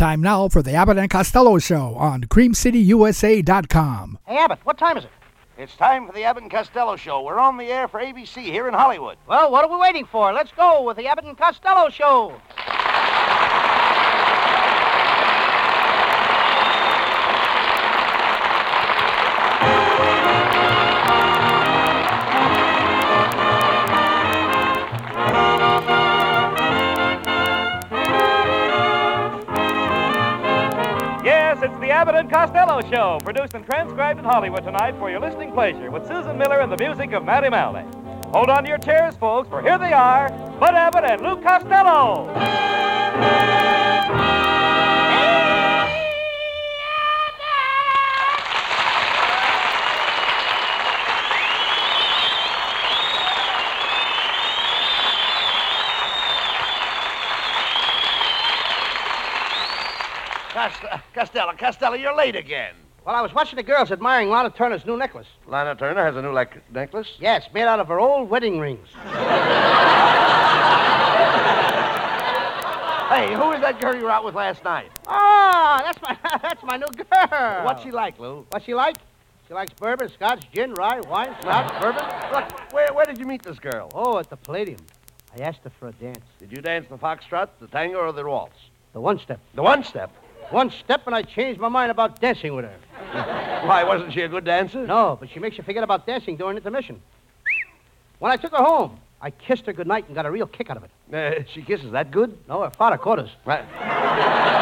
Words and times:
Time 0.00 0.22
now 0.22 0.48
for 0.48 0.62
the 0.62 0.72
Abbott 0.72 0.96
and 0.96 1.10
Costello 1.10 1.58
Show 1.58 1.94
on 1.94 2.24
CreamCityUSA.com. 2.24 4.18
Hey, 4.26 4.38
Abbott, 4.38 4.60
what 4.64 4.78
time 4.78 4.96
is 4.96 5.04
it? 5.04 5.10
It's 5.58 5.76
time 5.76 6.06
for 6.06 6.14
the 6.14 6.22
Abbott 6.24 6.42
and 6.42 6.50
Costello 6.50 6.96
Show. 6.96 7.20
We're 7.20 7.38
on 7.38 7.58
the 7.58 7.66
air 7.66 7.86
for 7.86 8.00
ABC 8.00 8.44
here 8.44 8.66
in 8.66 8.72
Hollywood. 8.72 9.18
Well, 9.28 9.52
what 9.52 9.62
are 9.62 9.70
we 9.70 9.76
waiting 9.76 10.06
for? 10.06 10.32
Let's 10.32 10.52
go 10.52 10.84
with 10.84 10.96
the 10.96 11.06
Abbott 11.06 11.26
and 11.26 11.36
Costello 11.36 11.90
Show. 11.90 12.40
Abbott 32.00 32.14
and 32.14 32.30
Costello 32.30 32.80
Show, 32.90 33.18
produced 33.22 33.52
and 33.52 33.62
transcribed 33.62 34.18
in 34.18 34.24
Hollywood 34.24 34.64
tonight 34.64 34.94
for 34.98 35.10
your 35.10 35.20
listening 35.20 35.52
pleasure 35.52 35.90
with 35.90 36.08
Susan 36.08 36.38
Miller 36.38 36.60
and 36.60 36.72
the 36.72 36.78
music 36.78 37.12
of 37.12 37.26
Matty 37.26 37.48
Malnick. 37.48 37.84
Hold 38.32 38.48
on 38.48 38.62
to 38.62 38.70
your 38.70 38.78
chairs, 38.78 39.14
folks, 39.16 39.50
for 39.50 39.60
here 39.60 39.76
they 39.76 39.92
are, 39.92 40.30
Bud 40.58 40.74
Abbott 40.74 41.04
and 41.04 41.20
Lou 41.20 41.36
Costello. 41.42 42.32
Cost- 60.60 60.84
uh, 60.84 60.98
Costello, 61.14 61.52
Costello, 61.56 61.94
you're 61.94 62.14
late 62.14 62.36
again. 62.36 62.74
Well, 63.06 63.14
I 63.16 63.22
was 63.22 63.32
watching 63.32 63.56
the 63.56 63.62
girls 63.62 63.90
admiring 63.90 64.28
Lana 64.28 64.50
Turner's 64.50 64.84
new 64.84 64.98
necklace. 64.98 65.26
Lana 65.46 65.74
Turner 65.74 66.04
has 66.04 66.16
a 66.16 66.20
new 66.20 66.34
necklace. 66.70 67.08
Yes, 67.18 67.48
made 67.54 67.62
out 67.62 67.80
of 67.80 67.88
her 67.88 67.98
old 67.98 68.28
wedding 68.28 68.58
rings. 68.60 68.86
Hey, 73.10 73.34
who 73.34 73.40
was 73.40 73.60
that 73.60 73.80
girl 73.80 73.96
you 73.96 74.04
were 74.04 74.10
out 74.10 74.24
with 74.24 74.36
last 74.36 74.62
night? 74.62 74.88
Oh, 75.08 75.80
that's 75.82 76.00
my 76.00 76.16
that's 76.42 76.62
my 76.62 76.76
new 76.76 76.86
girl. 76.86 77.64
What's 77.64 77.82
she 77.82 77.90
like, 77.90 78.16
Lou? 78.20 78.46
What's 78.50 78.64
she 78.64 78.72
like? 78.72 78.96
She 79.48 79.52
likes 79.52 79.72
bourbon, 79.74 80.08
scotch, 80.10 80.44
gin, 80.52 80.74
rye, 80.74 81.00
wine, 81.00 81.34
scotch, 81.40 81.68
bourbon. 81.82 82.04
Look, 82.32 82.72
where, 82.72 82.94
where 82.94 83.04
did 83.04 83.18
you 83.18 83.26
meet 83.26 83.42
this 83.42 83.58
girl? 83.58 83.90
Oh, 83.94 84.18
at 84.20 84.30
the 84.30 84.36
Palladium. 84.36 84.78
I 85.36 85.42
asked 85.42 85.60
her 85.64 85.70
for 85.70 85.88
a 85.88 85.92
dance. 85.92 86.24
Did 86.38 86.52
you 86.52 86.62
dance 86.62 86.86
the 86.88 86.96
foxtrot, 86.96 87.48
the 87.58 87.66
tango, 87.66 87.98
or 87.98 88.12
the 88.12 88.24
waltz? 88.24 88.54
The 88.92 89.00
one 89.00 89.18
step. 89.18 89.40
The 89.54 89.62
one 89.62 89.82
step. 89.82 90.12
One 90.50 90.70
step, 90.70 91.06
and 91.06 91.14
I 91.14 91.22
changed 91.22 91.60
my 91.60 91.68
mind 91.68 91.90
about 91.92 92.20
dancing 92.20 92.54
with 92.54 92.64
her. 92.64 92.76
Why, 93.66 93.84
wasn't 93.84 94.12
she 94.12 94.22
a 94.22 94.28
good 94.28 94.44
dancer? 94.44 94.86
No, 94.86 95.16
but 95.18 95.30
she 95.30 95.38
makes 95.38 95.56
you 95.56 95.64
forget 95.64 95.84
about 95.84 96.06
dancing 96.06 96.36
during 96.36 96.56
intermission. 96.56 97.00
When 98.18 98.32
I 98.32 98.36
took 98.36 98.52
her 98.52 98.62
home, 98.62 98.98
I 99.20 99.30
kissed 99.30 99.66
her 99.66 99.72
goodnight 99.72 100.06
and 100.06 100.14
got 100.14 100.26
a 100.26 100.30
real 100.30 100.46
kick 100.46 100.70
out 100.70 100.76
of 100.76 100.84
it. 100.84 101.14
Uh, 101.14 101.44
she 101.52 101.62
kisses 101.62 101.92
that 101.92 102.10
good? 102.10 102.36
No, 102.48 102.62
her 102.62 102.70
father 102.70 102.98
caught 102.98 103.20
us. 103.20 103.30
Right. 103.44 103.64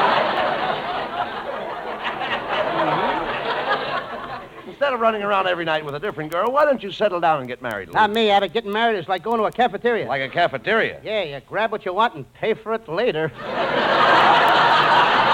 Instead 4.69 4.93
of 4.93 5.01
running 5.01 5.23
around 5.23 5.49
every 5.49 5.65
night 5.65 5.85
with 5.85 5.95
a 5.95 5.99
different 5.99 6.31
girl, 6.31 6.53
why 6.53 6.65
don't 6.65 6.83
you 6.83 6.93
settle 6.93 7.19
down 7.19 7.41
and 7.41 7.49
get 7.49 7.63
married, 7.63 7.89
Lou? 7.89 7.95
Not 7.95 8.11
me, 8.11 8.31
Abbott. 8.31 8.53
Getting 8.53 8.73
married 8.73 8.99
is 8.99 9.09
like 9.09 9.23
going 9.23 9.39
to 9.39 9.45
a 9.45 9.53
cafeteria. 9.53 10.07
Like 10.07 10.23
a 10.23 10.29
cafeteria. 10.29 11.01
Yeah, 11.03 11.23
you 11.23 11.41
grab 11.49 11.73
what 11.73 11.85
you 11.85 11.95
want 11.95 12.15
and 12.15 12.33
pay 12.35 12.55
for 12.55 12.75
it 12.75 12.89
later. 12.89 13.33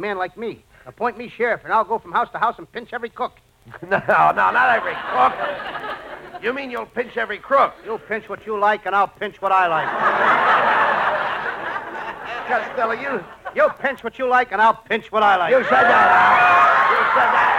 man 0.00 0.18
like 0.18 0.36
me. 0.36 0.64
Appoint 0.86 1.18
me 1.18 1.28
sheriff, 1.28 1.60
and 1.64 1.72
I'll 1.72 1.84
go 1.84 1.98
from 1.98 2.12
house 2.12 2.30
to 2.32 2.38
house 2.38 2.56
and 2.58 2.70
pinch 2.72 2.92
every 2.92 3.10
cook. 3.10 3.32
No, 3.82 3.98
no, 4.08 4.50
not 4.50 4.76
every 4.76 4.94
cook. 5.12 6.42
You 6.42 6.52
mean 6.52 6.70
you'll 6.70 6.86
pinch 6.86 7.16
every 7.16 7.38
crook? 7.38 7.74
You'll 7.84 7.98
pinch 7.98 8.28
what 8.28 8.46
you 8.46 8.58
like, 8.58 8.86
and 8.86 8.94
I'll 8.96 9.06
pinch 9.06 9.40
what 9.42 9.52
I 9.52 9.66
like. 9.68 9.88
Costello, 12.48 12.92
you, 12.92 13.22
You'll 13.54 13.70
pinch 13.70 14.02
what 14.04 14.18
you 14.18 14.28
like, 14.28 14.52
and 14.52 14.60
I'll 14.60 14.74
pinch 14.74 15.10
what 15.12 15.22
I 15.22 15.36
like. 15.36 15.50
you 15.50 15.62
said 15.64 15.70
that. 15.70 16.90
You 16.90 17.02
said 17.14 17.30
that. 17.34 17.56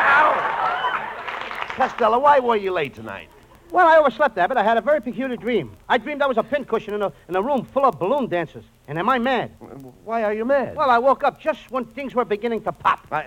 Ow. 1.70 1.76
Costello, 1.76 2.20
why 2.20 2.40
were 2.40 2.56
you 2.56 2.72
late 2.72 2.94
tonight? 2.94 3.30
Well, 3.72 3.88
I 3.88 3.98
overslept, 3.98 4.38
Abbott. 4.38 4.58
I 4.58 4.64
had 4.64 4.78
a 4.78 4.82
very 4.82 5.02
peculiar 5.02 5.38
dream. 5.38 5.76
I 5.88 5.98
dreamed 5.98 6.22
I 6.22 6.28
was 6.28 6.38
a 6.38 6.44
pincushion 6.44 6.94
in 6.94 7.02
a, 7.02 7.14
in 7.30 7.36
a 7.36 7.42
room 7.42 7.64
full 7.64 7.86
of 7.86 8.00
balloon 8.00 8.28
dancers. 8.28 8.66
And 8.92 9.00
am 9.00 9.08
I 9.08 9.20
mad? 9.20 9.52
Why 10.04 10.24
are 10.24 10.34
you 10.34 10.44
mad? 10.44 10.76
Well, 10.76 10.90
I 10.90 10.98
woke 10.98 11.24
up 11.24 11.40
just 11.40 11.72
when 11.72 11.86
things 11.86 12.14
were 12.14 12.26
beginning 12.26 12.62
to 12.64 12.74
pop. 12.74 13.08
I- 13.10 13.24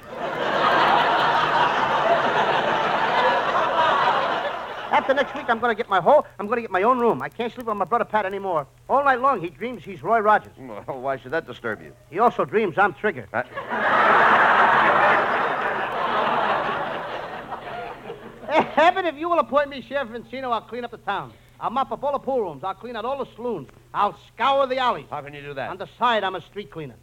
After 4.92 5.14
next 5.14 5.34
week, 5.34 5.47
I'm 5.48 5.58
going 5.60 5.74
to 5.74 5.74
get 5.74 5.88
my 5.88 6.03
whole. 6.03 6.26
I'm 6.38 6.48
going 6.48 6.58
to 6.58 6.60
get 6.60 6.70
my 6.70 6.82
own 6.82 6.98
room. 6.98 7.22
I 7.22 7.30
can't 7.30 7.50
sleep 7.50 7.66
with 7.66 7.78
my 7.78 7.86
brother 7.86 8.04
Pat 8.04 8.26
anymore. 8.26 8.66
All 8.91 9.03
night 9.03 9.22
long, 9.22 9.41
he 9.41 9.48
dreams 9.48 9.82
he's 9.82 10.03
Roy 10.03 10.19
Rogers. 10.19 10.53
Well, 10.58 11.00
why 11.00 11.16
should 11.16 11.32
that 11.32 11.47
disturb 11.47 11.80
you? 11.80 11.94
He 12.10 12.19
also 12.19 12.44
dreams 12.44 12.76
I'm 12.76 12.92
Trigger. 12.92 13.26
I- 13.32 13.44
Abbott, 18.76 19.06
if 19.06 19.16
you 19.16 19.30
will 19.30 19.38
appoint 19.38 19.70
me 19.70 19.80
sheriff 19.80 20.10
of 20.14 20.22
Encino, 20.22 20.53
I'll 20.53 20.60
clean 20.60 20.84
up 20.84 20.91
the 20.91 20.98
town. 20.98 21.32
I'll 21.60 21.70
mop 21.70 21.92
up 21.92 22.03
all 22.03 22.12
the 22.12 22.19
pool 22.19 22.41
rooms. 22.42 22.65
I'll 22.65 22.75
clean 22.75 22.97
out 22.97 23.04
all 23.04 23.25
the 23.25 23.31
saloons. 23.34 23.69
I'll 23.92 24.19
scour 24.34 24.66
the 24.66 24.78
alleys. 24.78 25.06
How 25.10 25.22
can 25.22 25.34
you 25.34 25.42
do 25.42 25.54
that? 25.54 25.70
On 25.70 25.78
the 25.78 25.88
side, 25.98 26.25
I'm 26.25 26.34
a 26.34 26.41
street 26.41 26.70
cleaner. 26.70 26.97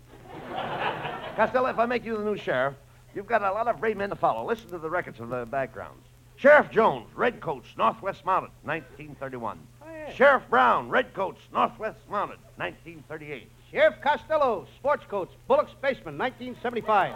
Costello, 1.36 1.68
if 1.70 1.80
I 1.80 1.86
make 1.86 2.06
you 2.06 2.18
the 2.18 2.24
new 2.24 2.38
sheriff, 2.38 2.76
you've 3.16 3.28
got 3.28 3.42
a 3.42 3.52
lot 3.52 3.68
of 3.68 3.80
brave 3.80 3.98
men 3.98 4.10
to 4.10 4.16
follow. 4.16 4.48
Listen 4.48 4.70
to 4.70 4.78
the 4.78 4.90
records 4.90 5.20
of 5.20 5.30
the 5.30 5.46
backgrounds. 5.46 6.04
Sheriff 6.36 6.72
Jones, 6.72 7.08
Redcoats, 7.16 7.68
Northwest 7.78 8.26
Mounted, 8.26 8.50
1931. 8.64 9.60
Sheriff 10.16 10.44
Brown, 10.50 10.90
Redcoats, 10.90 11.42
Northwest 11.54 12.00
Mounted, 12.10 12.40
1938. 12.58 13.48
Sheriff 13.72 13.96
Costello, 14.02 14.66
sports 14.76 15.06
coats, 15.08 15.34
Bullock's 15.48 15.74
basement, 15.82 16.18
1975. 16.18 17.16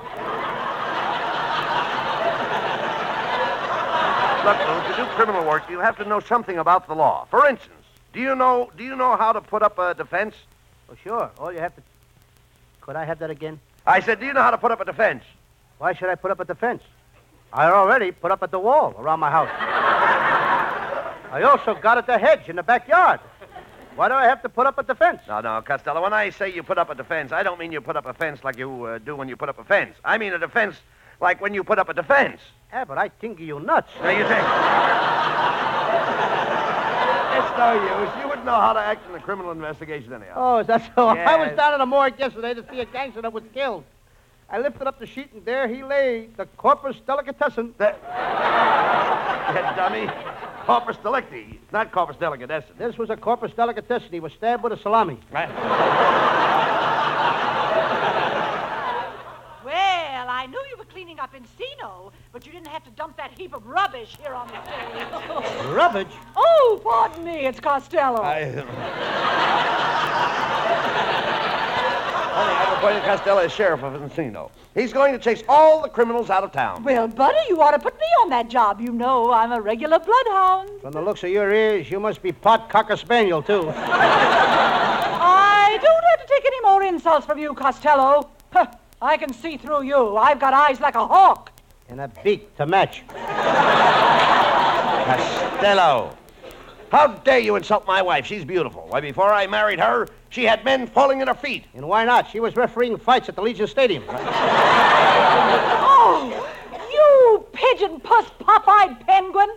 Look, 4.45 4.59
Lou, 4.59 4.91
to 4.91 4.95
do 4.95 5.05
criminal 5.15 5.43
work, 5.43 5.67
you 5.71 5.79
have 5.79 5.97
to 5.97 6.05
know 6.05 6.19
something 6.19 6.59
about 6.59 6.87
the 6.87 6.93
law. 6.93 7.25
For 7.31 7.47
instance, 7.47 7.83
do 8.13 8.19
you 8.19 8.35
know 8.35 8.69
do 8.77 8.83
you 8.83 8.95
know 8.95 9.17
how 9.17 9.31
to 9.33 9.41
put 9.41 9.63
up 9.63 9.79
a 9.79 9.95
defense? 9.95 10.35
Oh, 10.87 10.93
sure. 11.03 11.31
All 11.39 11.51
you 11.51 11.59
have 11.59 11.75
to. 11.75 11.81
Could 12.81 12.95
I 12.95 13.05
have 13.05 13.17
that 13.19 13.31
again? 13.31 13.59
I 13.87 14.01
said, 14.01 14.19
do 14.19 14.27
you 14.27 14.33
know 14.33 14.43
how 14.43 14.51
to 14.51 14.59
put 14.59 14.71
up 14.71 14.79
a 14.79 14.85
defense? 14.85 15.23
Why 15.79 15.93
should 15.93 16.09
I 16.09 16.15
put 16.15 16.29
up 16.29 16.39
a 16.39 16.45
defense? 16.45 16.83
I 17.51 17.71
already 17.71 18.11
put 18.11 18.29
up 18.31 18.43
at 18.43 18.51
the 18.51 18.59
wall 18.59 18.93
around 18.99 19.19
my 19.19 19.31
house. 19.31 19.49
I 21.31 21.41
also 21.41 21.73
got 21.73 21.97
at 21.97 22.05
the 22.05 22.19
hedge 22.19 22.47
in 22.47 22.55
the 22.55 22.63
backyard. 22.63 23.21
Why 23.95 24.09
do 24.09 24.13
I 24.13 24.25
have 24.25 24.43
to 24.43 24.49
put 24.49 24.67
up 24.67 24.77
a 24.77 24.83
defense? 24.83 25.21
No, 25.27 25.41
no, 25.41 25.61
Costello, 25.61 26.03
when 26.03 26.13
I 26.13 26.29
say 26.29 26.53
you 26.53 26.61
put 26.61 26.77
up 26.77 26.91
a 26.91 26.95
defense, 26.95 27.31
I 27.31 27.41
don't 27.41 27.57
mean 27.59 27.71
you 27.71 27.81
put 27.81 27.95
up 27.95 28.05
a 28.05 28.13
fence 28.13 28.43
like 28.43 28.57
you 28.57 28.83
uh, 28.83 28.99
do 28.99 29.15
when 29.15 29.27
you 29.27 29.37
put 29.37 29.49
up 29.49 29.57
a 29.57 29.63
fence. 29.63 29.95
I 30.03 30.19
mean 30.19 30.33
a 30.33 30.37
defense 30.37 30.75
like 31.21 31.41
when 31.41 31.53
you 31.53 31.63
put 31.63 31.79
up 31.79 31.89
a 31.89 31.93
defense. 31.93 32.39
Yeah, 32.71 32.85
but 32.85 32.97
I 32.97 33.09
think 33.09 33.39
you 33.39 33.59
nuts. 33.59 33.91
Now, 34.01 34.09
you 34.09 34.27
think... 34.27 34.45
it's 37.37 37.57
no 37.57 37.73
use. 37.73 38.11
You 38.21 38.27
wouldn't 38.27 38.45
know 38.45 38.59
how 38.59 38.73
to 38.73 38.79
act 38.79 39.09
in 39.09 39.15
a 39.15 39.19
criminal 39.19 39.51
investigation 39.51 40.13
anyhow. 40.13 40.33
Oh, 40.35 40.57
is 40.57 40.67
that 40.67 40.91
so? 40.95 41.07
I 41.31 41.37
was 41.37 41.55
down 41.55 41.73
in 41.73 41.79
the 41.79 41.85
morgue 41.85 42.19
yesterday 42.19 42.53
to 42.53 42.65
see 42.69 42.79
a 42.79 42.85
gangster 42.85 43.21
that 43.21 43.33
was 43.33 43.43
killed. 43.53 43.83
I 44.49 44.59
lifted 44.59 44.87
up 44.87 44.99
the 44.99 45.07
sheet, 45.07 45.33
and 45.33 45.43
there 45.43 45.67
he 45.67 45.83
lay, 45.83 46.29
the 46.37 46.45
corpus 46.57 46.97
delicatessen. 47.07 47.73
That... 47.77 47.99
you 49.49 49.61
dummy. 49.75 50.07
Corpus 50.65 50.97
delicti, 50.97 51.59
not 51.71 51.91
corpus 51.91 52.17
delicatessen. 52.17 52.75
This 52.77 52.97
was 52.97 53.11
a 53.11 53.17
corpus 53.17 53.51
delicatessen. 53.53 54.09
He 54.11 54.19
was 54.19 54.33
stabbed 54.33 54.63
with 54.63 54.73
a 54.73 54.77
salami. 54.77 55.19
Right. 55.31 55.49
Well, 59.63 60.27
I 60.29 60.47
knew 60.47 60.61
you 60.71 60.77
were 60.77 60.85
cleaning 61.05 61.19
up 61.19 61.35
Encino, 61.35 62.11
but 62.31 62.47
you 62.47 62.51
didn't 62.51 62.65
have 62.65 62.83
to 62.83 62.89
dump 62.91 63.15
that 63.15 63.31
heap 63.37 63.53
of 63.53 63.63
rubbish 63.67 64.17
here 64.19 64.33
on 64.33 64.47
the 64.47 64.59
stage. 64.63 65.67
Rubbish. 65.67 66.07
oh, 66.35 66.81
pardon 66.83 67.23
me, 67.23 67.45
it's 67.45 67.59
Costello. 67.59 68.23
Honey, 68.23 68.63
I've 72.33 72.77
appointed 72.79 73.03
Costello 73.03 73.41
as 73.41 73.51
sheriff 73.51 73.83
of 73.83 73.93
Encino. 74.01 74.49
He's 74.73 74.91
going 74.91 75.13
to 75.13 75.19
chase 75.19 75.43
all 75.47 75.83
the 75.83 75.89
criminals 75.89 76.31
out 76.31 76.43
of 76.43 76.51
town. 76.51 76.83
Well, 76.83 77.07
Buddy, 77.07 77.37
you 77.49 77.61
ought 77.61 77.71
to 77.71 77.79
put 77.79 77.93
me 77.99 78.07
on 78.23 78.29
that 78.29 78.49
job. 78.49 78.81
You 78.81 78.91
know 78.91 79.31
I'm 79.31 79.51
a 79.51 79.61
regular 79.61 79.99
bloodhound. 79.99 80.71
From 80.81 80.91
the 80.91 81.01
looks 81.01 81.23
of 81.23 81.29
your 81.29 81.53
ears, 81.53 81.91
you 81.91 81.99
must 81.99 82.23
be 82.23 82.31
pot 82.31 82.67
cocker 82.67 82.97
spaniel, 82.97 83.43
too. 83.43 83.69
I 83.77 85.77
don't 85.79 86.03
have 86.03 86.27
to 86.27 86.33
take 86.33 86.45
any 86.45 86.61
more 86.61 86.81
insults 86.81 87.27
from 87.27 87.37
you, 87.37 87.53
Costello. 87.53 88.31
Huh, 88.51 88.65
I 89.05 89.17
can 89.17 89.31
see 89.31 89.55
through 89.57 89.83
you. 89.83 90.17
I've 90.17 90.39
got 90.39 90.53
eyes 90.53 90.79
like 90.79 90.95
a 90.95 91.05
hawk. 91.05 91.51
and 91.89 92.01
a 92.01 92.07
beak 92.23 92.55
to 92.57 92.65
match. 92.65 93.03
Costello. 95.05 96.17
How 96.91 97.07
dare 97.07 97.39
you 97.39 97.55
insult 97.55 97.85
my 97.85 98.01
wife? 98.01 98.25
She's 98.25 98.43
beautiful. 98.43 98.87
Why, 98.89 99.01
before 99.01 99.31
I 99.31 99.45
married 99.47 99.79
her, 99.79 100.07
she 100.29 100.43
had 100.43 100.63
men 100.65 100.87
falling 100.87 101.21
at 101.21 101.27
her 101.27 101.33
feet. 101.35 101.65
And 101.75 101.87
why 101.87 102.03
not? 102.05 102.29
She 102.31 102.39
was 102.39 102.55
refereeing 102.55 102.97
fights 102.97 103.29
at 103.29 103.35
the 103.35 103.41
Legion 103.41 103.67
Stadium. 103.67 104.03
Oh, 106.07 106.47
you 106.91 107.45
pigeon 107.51 107.99
puss 107.99 108.29
pop-eyed 108.39 108.99
penguin. 109.07 109.49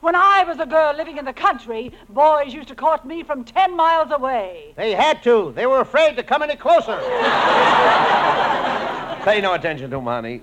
When 0.00 0.14
I 0.14 0.44
was 0.44 0.58
a 0.58 0.66
girl 0.66 0.94
living 0.94 1.16
in 1.16 1.24
the 1.24 1.32
country, 1.32 1.92
boys 2.10 2.52
used 2.52 2.68
to 2.68 2.74
court 2.74 3.06
me 3.06 3.22
from 3.22 3.42
ten 3.44 3.74
miles 3.74 4.10
away. 4.10 4.74
They 4.76 4.92
had 4.92 5.22
to. 5.24 5.52
They 5.56 5.66
were 5.66 5.80
afraid 5.80 6.16
to 6.16 6.22
come 6.22 6.42
any 6.42 6.56
closer. 6.56 7.00
Pay 9.24 9.40
no 9.40 9.54
attention 9.54 9.90
to 9.90 9.96
him, 9.96 10.04
honey. 10.04 10.42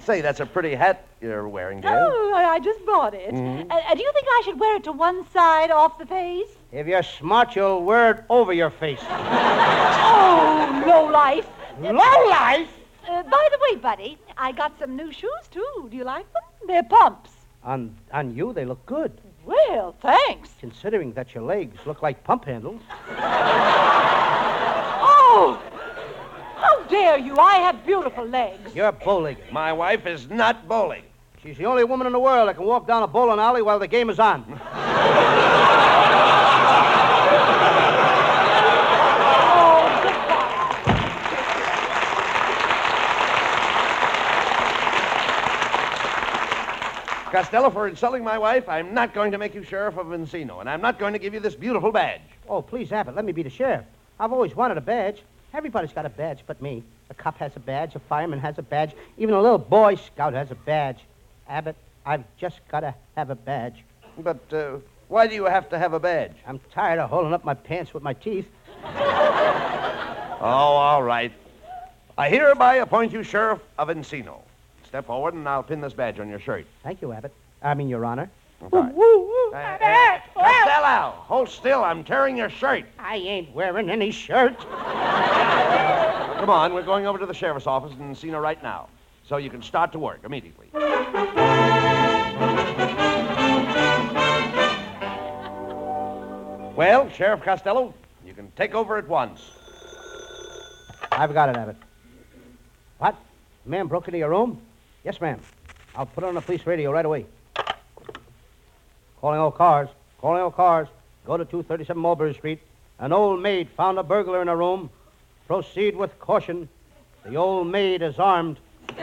Say, 0.00 0.20
that's 0.20 0.40
a 0.40 0.46
pretty 0.46 0.74
hat 0.74 1.06
you're 1.20 1.48
wearing, 1.48 1.80
dear. 1.80 1.96
Oh, 2.10 2.32
I 2.34 2.44
I 2.54 2.58
just 2.60 2.84
bought 2.86 3.14
it. 3.14 3.32
Mm-hmm. 3.32 3.70
Uh, 3.70 3.74
uh, 3.74 3.94
do 3.94 4.02
you 4.02 4.12
think 4.12 4.26
I 4.28 4.42
should 4.44 4.58
wear 4.58 4.76
it 4.76 4.84
to 4.84 4.92
one 4.92 5.24
side 5.30 5.70
off 5.70 5.98
the 5.98 6.06
face? 6.06 6.48
If 6.72 6.86
you're 6.86 7.02
smart, 7.02 7.54
you'll 7.56 7.82
wear 7.84 8.10
it 8.12 8.24
over 8.30 8.52
your 8.52 8.70
face. 8.70 9.00
Oh, 10.10 10.84
low 10.86 11.06
life. 11.10 11.46
Low 11.80 11.92
life? 12.28 12.68
Uh, 13.08 13.22
by 13.24 13.48
the 13.52 13.58
way, 13.62 13.76
buddy, 13.76 14.18
I 14.36 14.52
got 14.52 14.78
some 14.78 14.96
new 14.96 15.12
shoes 15.12 15.44
too. 15.50 15.88
Do 15.90 15.96
you 15.96 16.04
like 16.04 16.26
them? 16.32 16.42
They're 16.66 16.82
pumps. 16.82 17.30
On, 17.62 17.94
on 18.12 18.34
you, 18.34 18.52
they 18.52 18.64
look 18.64 18.84
good, 18.86 19.12
Well, 19.44 19.94
thanks. 20.00 20.50
considering 20.60 21.12
that 21.12 21.34
your 21.34 21.44
legs 21.44 21.78
look 21.86 22.00
like 22.02 22.24
pump 22.24 22.46
handles. 22.46 22.80
Oh, 25.30 25.60
how 26.60 26.82
dare 26.84 27.18
you? 27.18 27.36
I 27.36 27.56
have 27.58 27.84
beautiful 27.86 28.24
legs. 28.26 28.74
You're 28.74 28.92
bow-legged. 28.92 29.52
My 29.52 29.72
wife 29.72 30.06
is 30.06 30.28
not 30.28 30.68
bowling. 30.68 31.02
She's 31.42 31.56
the 31.56 31.66
only 31.66 31.84
woman 31.84 32.06
in 32.06 32.12
the 32.12 32.18
world 32.18 32.48
that 32.48 32.56
can 32.56 32.64
walk 32.64 32.86
down 32.86 33.02
a 33.02 33.06
bowling 33.06 33.38
alley 33.38 33.62
while 33.62 33.78
the 33.78 33.86
game 33.88 34.10
is 34.10 34.18
on. 34.18 34.44
Oh, 39.20 40.00
goodbye. 40.02 40.48
Costello, 47.32 47.70
for 47.70 47.86
insulting 47.88 48.24
my 48.24 48.38
wife, 48.38 48.68
I'm 48.68 48.94
not 48.94 49.12
going 49.14 49.32
to 49.32 49.38
make 49.38 49.54
you 49.54 49.62
sheriff 49.62 49.96
of 49.98 50.06
Encino, 50.08 50.60
and 50.60 50.68
I'm 50.68 50.80
not 50.80 50.98
going 50.98 51.12
to 51.12 51.18
give 51.18 51.34
you 51.34 51.40
this 51.40 51.54
beautiful 51.54 51.92
badge. 51.92 52.22
Oh, 52.48 52.62
please, 52.62 52.90
Abbott, 52.90 53.14
let 53.14 53.24
me 53.24 53.32
be 53.32 53.42
the 53.42 53.50
sheriff. 53.50 53.84
I've 54.18 54.32
always 54.32 54.56
wanted 54.56 54.78
a 54.78 54.80
badge. 54.80 55.22
Everybody's 55.54 55.92
got 55.92 56.06
a 56.06 56.10
badge 56.10 56.40
but 56.46 56.60
me. 56.60 56.82
A 57.10 57.14
cop 57.14 57.38
has 57.38 57.56
a 57.56 57.60
badge, 57.60 57.94
a 57.94 57.98
fireman 58.00 58.38
has 58.40 58.58
a 58.58 58.62
badge, 58.62 58.92
even 59.16 59.34
a 59.34 59.40
little 59.40 59.58
boy 59.58 59.94
scout 59.94 60.34
has 60.34 60.50
a 60.50 60.54
badge. 60.54 60.98
Abbott, 61.48 61.76
I've 62.04 62.24
just 62.36 62.60
got 62.70 62.80
to 62.80 62.94
have 63.16 63.30
a 63.30 63.34
badge. 63.34 63.82
But 64.18 64.52
uh, 64.52 64.76
why 65.08 65.26
do 65.26 65.34
you 65.34 65.44
have 65.44 65.70
to 65.70 65.78
have 65.78 65.94
a 65.94 66.00
badge? 66.00 66.34
I'm 66.46 66.60
tired 66.72 66.98
of 66.98 67.08
holding 67.08 67.32
up 67.32 67.44
my 67.44 67.54
pants 67.54 67.94
with 67.94 68.02
my 68.02 68.12
teeth. 68.12 68.48
Oh, 68.84 70.40
all 70.40 71.02
right. 71.02 71.32
I 72.16 72.28
hereby 72.28 72.76
appoint 72.76 73.12
you 73.12 73.22
sheriff 73.22 73.60
of 73.78 73.88
Encino. 73.88 74.40
Step 74.86 75.06
forward, 75.06 75.34
and 75.34 75.48
I'll 75.48 75.62
pin 75.62 75.80
this 75.80 75.92
badge 75.94 76.20
on 76.20 76.28
your 76.28 76.40
shirt. 76.40 76.66
Thank 76.82 77.00
you, 77.02 77.12
Abbott. 77.12 77.32
I 77.62 77.74
mean, 77.74 77.88
Your 77.88 78.04
Honor. 78.04 78.30
All 78.60 78.68
right. 78.70 78.92
Uh, 79.52 79.56
uh, 79.56 80.18
Costello, 80.34 81.10
hold 81.16 81.48
still. 81.48 81.82
I'm 81.84 82.04
tearing 82.04 82.36
your 82.36 82.50
shirt. 82.50 82.84
I 82.98 83.16
ain't 83.16 83.54
wearing 83.54 83.88
any 83.88 84.10
shirt. 84.10 84.58
Come 86.38 86.50
on, 86.50 86.72
we're 86.72 86.82
going 86.82 87.06
over 87.06 87.18
to 87.18 87.26
the 87.26 87.34
sheriff's 87.34 87.66
office 87.66 87.92
in 87.92 87.98
Encino 87.98 88.40
right 88.40 88.62
now. 88.62 88.88
So 89.28 89.36
you 89.36 89.50
can 89.50 89.62
start 89.62 89.92
to 89.92 89.98
work 89.98 90.20
immediately. 90.24 90.68
Well, 96.74 97.10
Sheriff 97.10 97.42
Costello, 97.42 97.92
you 98.24 98.32
can 98.32 98.50
take 98.52 98.74
over 98.74 98.96
at 98.96 99.08
once. 99.08 99.50
I've 101.12 101.34
got 101.34 101.48
it, 101.48 101.56
Abbott. 101.56 101.76
What? 102.98 103.16
Man 103.66 103.88
broke 103.88 104.08
into 104.08 104.18
your 104.18 104.30
room? 104.30 104.60
Yes, 105.04 105.20
ma'am. 105.20 105.40
I'll 105.94 106.06
put 106.06 106.24
it 106.24 106.28
on 106.28 106.34
the 106.34 106.40
police 106.40 106.64
radio 106.64 106.92
right 106.92 107.04
away. 107.04 107.26
Calling 109.20 109.40
all 109.40 109.50
cars. 109.50 109.88
Calling 110.20 110.40
all 110.40 110.50
cars. 110.50 110.88
Go 111.26 111.36
to 111.36 111.44
237 111.44 112.00
Mulberry 112.00 112.32
Street. 112.34 112.60
An 113.00 113.12
old 113.12 113.42
maid 113.42 113.68
found 113.76 113.98
a 113.98 114.02
burglar 114.02 114.40
in 114.40 114.48
her 114.48 114.56
room. 114.56 114.88
Proceed 115.48 115.96
with 115.96 116.16
caution. 116.20 116.68
The 117.24 117.34
old 117.36 117.66
maid 117.66 118.02
is 118.02 118.18
armed. 118.18 118.58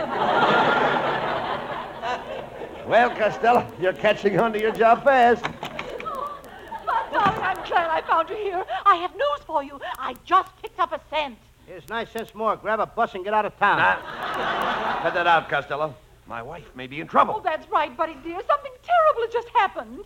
Well, 2.88 3.10
Costello, 3.10 3.66
you're 3.82 3.94
catching 3.94 4.40
on 4.40 4.54
to 4.54 4.60
your 4.62 4.72
job 4.72 5.04
fast. 5.04 5.44
My 5.44 7.04
darling, 7.12 7.42
I'm 7.42 7.56
glad 7.68 7.90
I 7.90 8.02
found 8.08 8.30
you 8.30 8.36
here. 8.36 8.64
I 8.86 8.98
have 8.98 9.12
news 9.16 9.40
for 9.48 9.64
you. 9.64 9.80
I 9.98 10.14
just 10.24 10.52
picked 10.62 10.80
up 10.80 10.92
a 10.92 11.02
scent. 11.10 11.36
Here's 11.66 11.90
nine 11.90 12.06
cents 12.06 12.36
more. 12.36 12.56
Grab 12.56 12.80
a 12.80 12.86
bus 12.86 13.16
and 13.16 13.24
get 13.24 13.34
out 13.34 13.44
of 13.44 13.58
town. 13.58 13.80
Now, 13.80 15.00
cut 15.02 15.16
that 15.16 15.26
out, 15.26 15.50
Costello. 15.50 15.96
My 16.28 16.44
wife 16.44 16.66
may 16.76 16.86
be 16.86 17.00
in 17.00 17.08
trouble. 17.08 17.34
Oh, 17.38 17.42
that's 17.44 17.68
right, 17.72 17.96
buddy 17.98 18.18
dear. 18.24 18.40
Something 18.48 18.72
terrible 18.84 19.22
has 19.24 19.34
just 19.34 19.50
happened. 19.50 20.04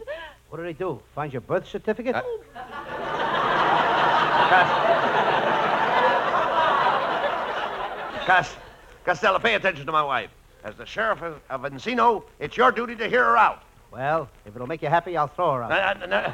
What 0.50 0.58
did 0.60 0.68
they 0.68 0.74
do? 0.74 1.02
Find 1.14 1.34
your 1.34 1.42
birth 1.42 1.68
certificate? 1.68 2.16
Uh, 2.16 2.22
Cos- 8.30 8.56
Costello, 9.06 9.40
pay 9.40 9.56
attention 9.56 9.88
to 9.88 9.92
my 9.92 10.04
wife. 10.04 10.30
As 10.64 10.76
the 10.76 10.86
sheriff 10.86 11.24
of, 11.24 11.42
of 11.50 11.62
Encino, 11.62 12.22
it's 12.38 12.56
your 12.56 12.72
duty 12.72 12.96
to 12.98 13.10
hear 13.10 13.24
her 13.24 13.36
out. 13.36 13.64
well, 13.92 14.30
if 14.46 14.56
it'll 14.56 14.68
make 14.68 14.84
you 14.84 14.88
happy, 14.88 15.18
I'll 15.18 15.26
throw 15.26 15.56
her 15.56 15.64
out. 15.64 15.72
Uh, 15.72 16.04
uh, 16.04 16.06
no, 16.06 16.34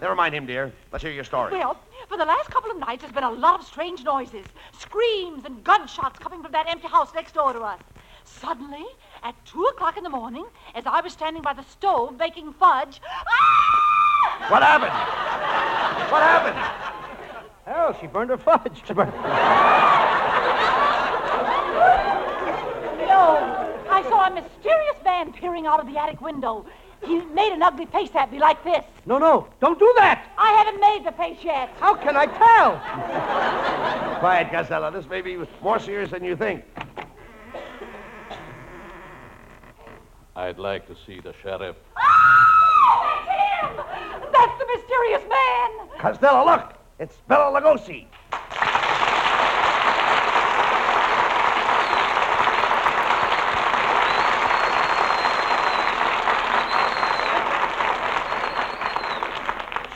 never 0.00 0.16
mind 0.16 0.34
him, 0.34 0.44
dear. 0.44 0.72
Let's 0.90 1.04
hear 1.04 1.12
your 1.12 1.22
story. 1.22 1.52
Well, 1.52 1.78
for 2.08 2.18
the 2.18 2.24
last 2.24 2.50
couple 2.50 2.72
of 2.72 2.78
nights, 2.78 3.02
there's 3.02 3.14
been 3.14 3.22
a 3.22 3.30
lot 3.30 3.60
of 3.60 3.66
strange 3.66 4.02
noises 4.02 4.44
screams 4.76 5.44
and 5.44 5.62
gunshots 5.62 6.18
coming 6.18 6.42
from 6.42 6.50
that 6.50 6.68
empty 6.68 6.88
house 6.88 7.14
next 7.14 7.34
door 7.34 7.52
to 7.52 7.60
us. 7.60 7.80
Suddenly, 8.24 8.84
at 9.22 9.36
2 9.44 9.62
o'clock 9.66 9.96
in 9.96 10.02
the 10.02 10.10
morning, 10.10 10.46
as 10.74 10.84
I 10.84 11.00
was 11.00 11.12
standing 11.12 11.42
by 11.42 11.52
the 11.52 11.62
stove 11.62 12.18
baking 12.18 12.54
fudge, 12.54 13.00
ah! 13.06 14.46
What 14.48 14.64
happened? 14.64 16.10
What 16.10 16.22
happened? 16.22 17.46
Hell, 17.66 17.96
she 18.00 18.08
burned 18.08 18.30
her 18.30 18.36
fudge. 18.36 18.82
She 18.84 18.94
burned... 18.94 19.12
No, 23.16 23.82
I 23.88 24.02
saw 24.02 24.26
a 24.26 24.30
mysterious 24.30 24.96
man 25.02 25.32
peering 25.32 25.66
out 25.66 25.80
of 25.80 25.86
the 25.86 25.98
attic 25.98 26.20
window. 26.20 26.66
He 27.02 27.20
made 27.24 27.50
an 27.52 27.62
ugly 27.62 27.86
face 27.86 28.10
at 28.14 28.30
me 28.30 28.38
like 28.38 28.62
this. 28.62 28.84
No, 29.06 29.16
no, 29.16 29.48
don't 29.58 29.78
do 29.78 29.90
that. 29.96 30.30
I 30.36 30.50
haven't 30.52 30.80
made 30.80 31.04
the 31.06 31.12
face 31.12 31.38
yet. 31.42 31.70
How 31.80 31.94
can 31.94 32.14
I 32.14 32.26
tell? 32.26 34.18
Quiet, 34.18 34.50
Costello. 34.50 34.90
This 34.90 35.08
may 35.08 35.22
be 35.22 35.38
more 35.62 35.78
serious 35.78 36.10
than 36.10 36.24
you 36.24 36.36
think. 36.36 36.62
I'd 40.34 40.58
like 40.58 40.86
to 40.88 40.96
see 41.06 41.20
the 41.20 41.32
sheriff. 41.42 41.76
Ah, 41.96 43.22
that's 43.24 43.28
him! 43.40 44.30
That's 44.30 44.58
the 44.58 44.66
mysterious 44.76 45.22
man! 45.30 45.70
Costello, 45.98 46.44
look! 46.44 46.74
It's 46.98 47.16
Bela 47.28 47.58
Lugosi. 47.58 48.06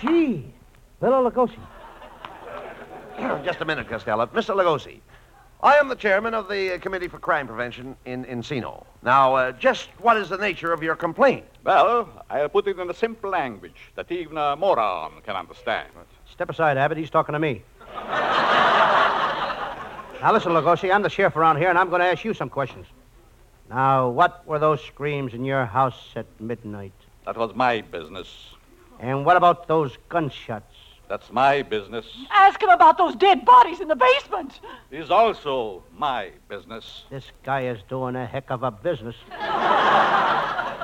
Gee, 0.00 0.46
Bela 1.00 1.30
Lugosi. 1.30 1.58
Just 3.44 3.60
a 3.62 3.64
minute, 3.64 3.88
Costello. 3.88 4.26
Mr. 4.26 4.54
Lugosi, 4.54 5.00
I 5.62 5.76
am 5.76 5.88
the 5.88 5.94
chairman 5.94 6.34
of 6.34 6.46
the 6.48 6.78
Committee 6.78 7.08
for 7.08 7.18
Crime 7.18 7.46
Prevention 7.46 7.96
in 8.04 8.26
Encino. 8.26 8.84
Now, 9.02 9.34
uh, 9.34 9.52
just 9.52 9.88
what 9.98 10.18
is 10.18 10.28
the 10.28 10.36
nature 10.36 10.72
of 10.74 10.82
your 10.82 10.96
complaint? 10.96 11.46
Well, 11.64 12.08
I'll 12.28 12.50
put 12.50 12.66
it 12.66 12.78
in 12.78 12.90
a 12.90 12.94
simple 12.94 13.30
language 13.30 13.76
that 13.94 14.12
even 14.12 14.36
a 14.36 14.56
moron 14.56 15.22
can 15.24 15.36
understand. 15.36 15.88
Step 16.30 16.50
aside, 16.50 16.76
Abbott. 16.76 16.98
He's 16.98 17.08
talking 17.10 17.32
to 17.32 17.38
me. 17.38 17.62
now, 20.20 20.32
listen, 20.32 20.52
Lugosi, 20.52 20.94
I'm 20.94 21.02
the 21.02 21.10
sheriff 21.10 21.36
around 21.36 21.56
here, 21.56 21.70
and 21.70 21.78
I'm 21.78 21.88
going 21.88 22.00
to 22.00 22.06
ask 22.08 22.24
you 22.24 22.34
some 22.34 22.50
questions. 22.50 22.86
Now, 23.70 24.10
what 24.10 24.46
were 24.46 24.58
those 24.58 24.82
screams 24.82 25.32
in 25.32 25.46
your 25.46 25.64
house 25.64 26.12
at 26.14 26.26
midnight? 26.38 26.92
That 27.24 27.38
was 27.38 27.54
my 27.54 27.80
business. 27.80 28.28
And 28.98 29.24
what 29.24 29.38
about 29.38 29.66
those 29.66 29.96
gunshots? 30.10 30.74
That's 31.10 31.32
my 31.32 31.62
business. 31.62 32.06
Ask 32.30 32.62
him 32.62 32.68
about 32.68 32.96
those 32.96 33.16
dead 33.16 33.44
bodies 33.44 33.80
in 33.80 33.88
the 33.88 33.96
basement. 33.96 34.60
Is 34.92 35.10
also 35.10 35.82
my 35.98 36.30
business. 36.48 37.02
This 37.10 37.32
guy 37.42 37.62
is 37.62 37.80
doing 37.88 38.14
a 38.14 38.24
heck 38.24 38.48
of 38.52 38.62
a 38.62 38.70
business. 38.70 39.16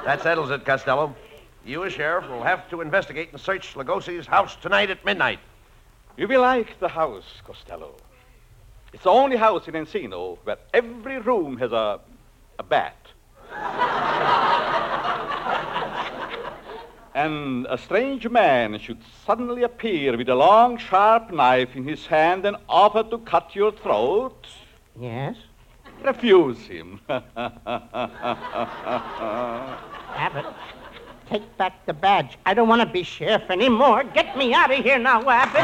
That 0.06 0.22
settles 0.22 0.52
it, 0.52 0.64
Costello. 0.64 1.16
You, 1.64 1.84
as 1.84 1.92
sheriff, 1.92 2.28
will 2.28 2.44
have 2.44 2.70
to 2.70 2.80
investigate 2.80 3.32
and 3.32 3.40
search 3.40 3.74
Lugosi's 3.74 4.24
house 4.24 4.54
tonight 4.54 4.88
at 4.88 5.04
midnight. 5.04 5.40
You 6.16 6.28
will 6.28 6.42
like 6.42 6.78
the 6.78 6.86
house, 6.86 7.24
Costello. 7.44 7.96
It's 8.92 9.02
the 9.02 9.10
only 9.10 9.36
house 9.36 9.66
in 9.66 9.74
Encino 9.74 10.38
where 10.44 10.58
every 10.72 11.18
room 11.18 11.56
has 11.56 11.72
a, 11.72 11.98
a 12.60 12.62
bat. 12.62 12.96
And 17.16 17.66
a 17.70 17.78
strange 17.78 18.28
man 18.28 18.78
should 18.78 18.98
suddenly 19.24 19.62
appear 19.62 20.14
with 20.18 20.28
a 20.28 20.34
long, 20.34 20.76
sharp 20.76 21.32
knife 21.32 21.74
in 21.74 21.88
his 21.88 22.04
hand 22.04 22.44
and 22.44 22.58
offer 22.68 23.02
to 23.04 23.16
cut 23.20 23.56
your 23.56 23.72
throat. 23.72 24.46
Yes? 25.00 25.34
Refuse 26.04 26.58
him. 26.66 27.00
Abbott, 27.08 27.24
take 31.30 31.56
back 31.56 31.86
the 31.86 31.94
badge. 31.94 32.36
I 32.44 32.52
don't 32.52 32.68
want 32.68 32.82
to 32.82 32.86
be 32.86 33.02
sheriff 33.02 33.48
anymore. 33.48 34.04
Get 34.04 34.36
me 34.36 34.52
out 34.52 34.70
of 34.70 34.84
here 34.84 34.98
now, 34.98 35.22
Abbott. 35.26 35.62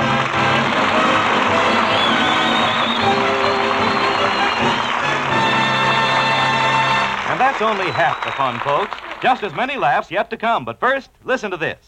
And 7.29 7.39
that's 7.39 7.61
only 7.61 7.91
half 7.91 8.25
the 8.25 8.33
fun, 8.33 8.59
folks. 8.61 9.12
Just 9.23 9.45
as 9.45 9.55
many 9.55 9.77
laughs 9.77 10.11
yet 10.11 10.31
to 10.31 10.37
come. 10.37 10.65
But 10.65 10.81
first, 10.81 11.09
listen 11.25 11.53
to 11.53 11.57
this. 11.57 11.79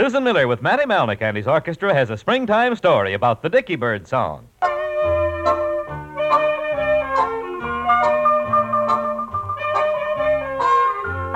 Susan 0.00 0.24
Miller 0.24 0.48
with 0.48 0.62
Matty 0.62 0.84
Malnick 0.84 1.20
and 1.20 1.36
his 1.36 1.46
orchestra 1.46 1.92
has 1.92 2.08
a 2.08 2.16
springtime 2.16 2.74
story 2.74 3.12
about 3.12 3.42
the 3.42 3.50
Dicky 3.50 3.76
Bird 3.76 4.08
song. 4.08 4.48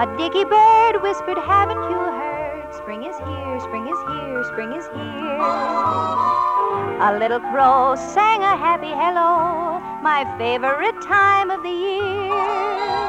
A 0.01 0.07
dicky 0.17 0.45
bird 0.45 1.03
whispered, 1.03 1.37
Haven't 1.45 1.77
you 1.91 1.99
heard? 1.99 2.75
Spring 2.75 3.05
is 3.05 3.19
here, 3.19 3.61
spring 3.61 3.87
is 3.87 3.99
here, 4.09 4.45
spring 4.45 4.73
is 4.73 4.87
here. 4.95 5.39
A 7.03 7.19
little 7.21 7.41
crow 7.41 7.95
sang 7.97 8.41
a 8.41 8.57
happy 8.57 8.89
hello, 8.89 9.79
my 10.01 10.25
favorite 10.39 11.03
time 11.03 11.51
of 11.51 11.63
the 11.63 11.69
year. 11.69 13.04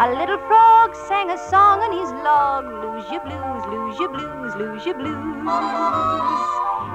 A 0.00 0.14
little 0.14 0.38
frog 0.46 0.94
sang 1.08 1.28
a 1.28 1.38
song 1.50 1.80
on 1.82 1.90
his 1.90 2.08
log, 2.22 2.66
lose 2.70 3.10
your 3.10 3.18
blues, 3.18 3.62
lose 3.66 3.98
your 3.98 4.08
blues, 4.08 4.54
lose 4.54 4.86
your 4.86 4.94
blues. 4.94 5.48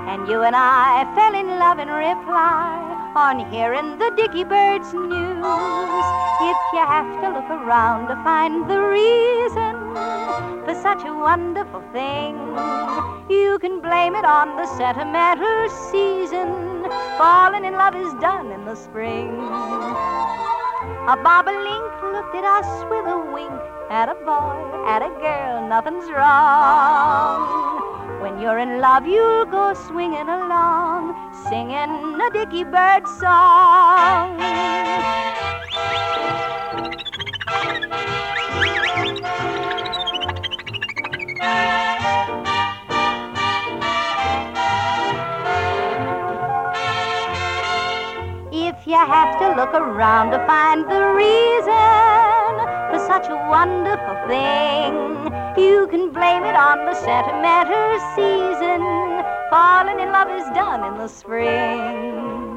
And 0.07 0.25
you 0.29 0.41
and 0.43 0.55
I 0.55 1.03
fell 1.13 1.35
in 1.35 1.47
love 1.59 1.79
in 1.79 1.89
reply 1.89 3.11
on 3.13 3.51
hearing 3.51 3.99
the 3.99 4.09
dicky 4.15 4.45
bird's 4.45 4.93
news. 4.93 6.05
If 6.47 6.57
you 6.71 6.79
have 6.79 7.11
to 7.19 7.27
look 7.35 7.49
around 7.51 8.07
to 8.07 8.15
find 8.23 8.71
the 8.71 8.79
reason 8.79 9.75
for 10.63 10.73
such 10.81 11.03
a 11.03 11.13
wonderful 11.13 11.83
thing, 11.91 12.39
you 13.29 13.59
can 13.59 13.81
blame 13.81 14.15
it 14.15 14.23
on 14.23 14.55
the 14.55 14.65
sentimental 14.77 15.69
season. 15.91 16.87
Falling 17.17 17.65
in 17.65 17.73
love 17.73 17.97
is 17.97 18.13
done 18.21 18.49
in 18.53 18.63
the 18.63 18.75
spring. 18.75 19.35
A 21.07 21.17
bobolink 21.17 22.13
looked 22.13 22.35
at 22.35 22.43
us 22.43 22.85
with 22.89 23.05
a 23.07 23.19
wink. 23.33 23.59
At 23.89 24.09
a 24.09 24.15
boy, 24.15 24.87
at 24.87 25.01
a 25.01 25.09
girl, 25.19 25.67
nothing's 25.67 26.09
wrong. 26.09 27.81
When 28.21 28.39
you're 28.39 28.59
in 28.59 28.79
love, 28.79 29.05
you'll 29.05 29.45
go 29.45 29.73
swinging 29.73 30.29
along, 30.29 31.15
singing 31.49 32.19
a 32.21 32.29
dicky 32.31 32.63
bird 32.63 33.07
song. 33.07 34.39
Have 49.13 49.37
to 49.37 49.55
look 49.55 49.73
around 49.75 50.31
to 50.31 50.39
find 50.47 50.89
the 50.89 51.01
reason 51.13 52.53
for 52.89 52.97
such 53.05 53.27
a 53.29 53.37
wonderful 53.47 54.17
thing, 54.27 54.93
you 55.55 55.87
can 55.91 56.09
blame 56.11 56.43
it 56.43 56.55
on 56.55 56.85
the 56.85 56.95
sentimental 56.95 57.89
season. 58.15 58.81
Falling 59.51 59.99
in 59.99 60.09
love 60.11 60.29
is 60.29 60.45
done 60.57 60.81
in 60.89 60.97
the 60.97 61.07
spring. 61.07 62.55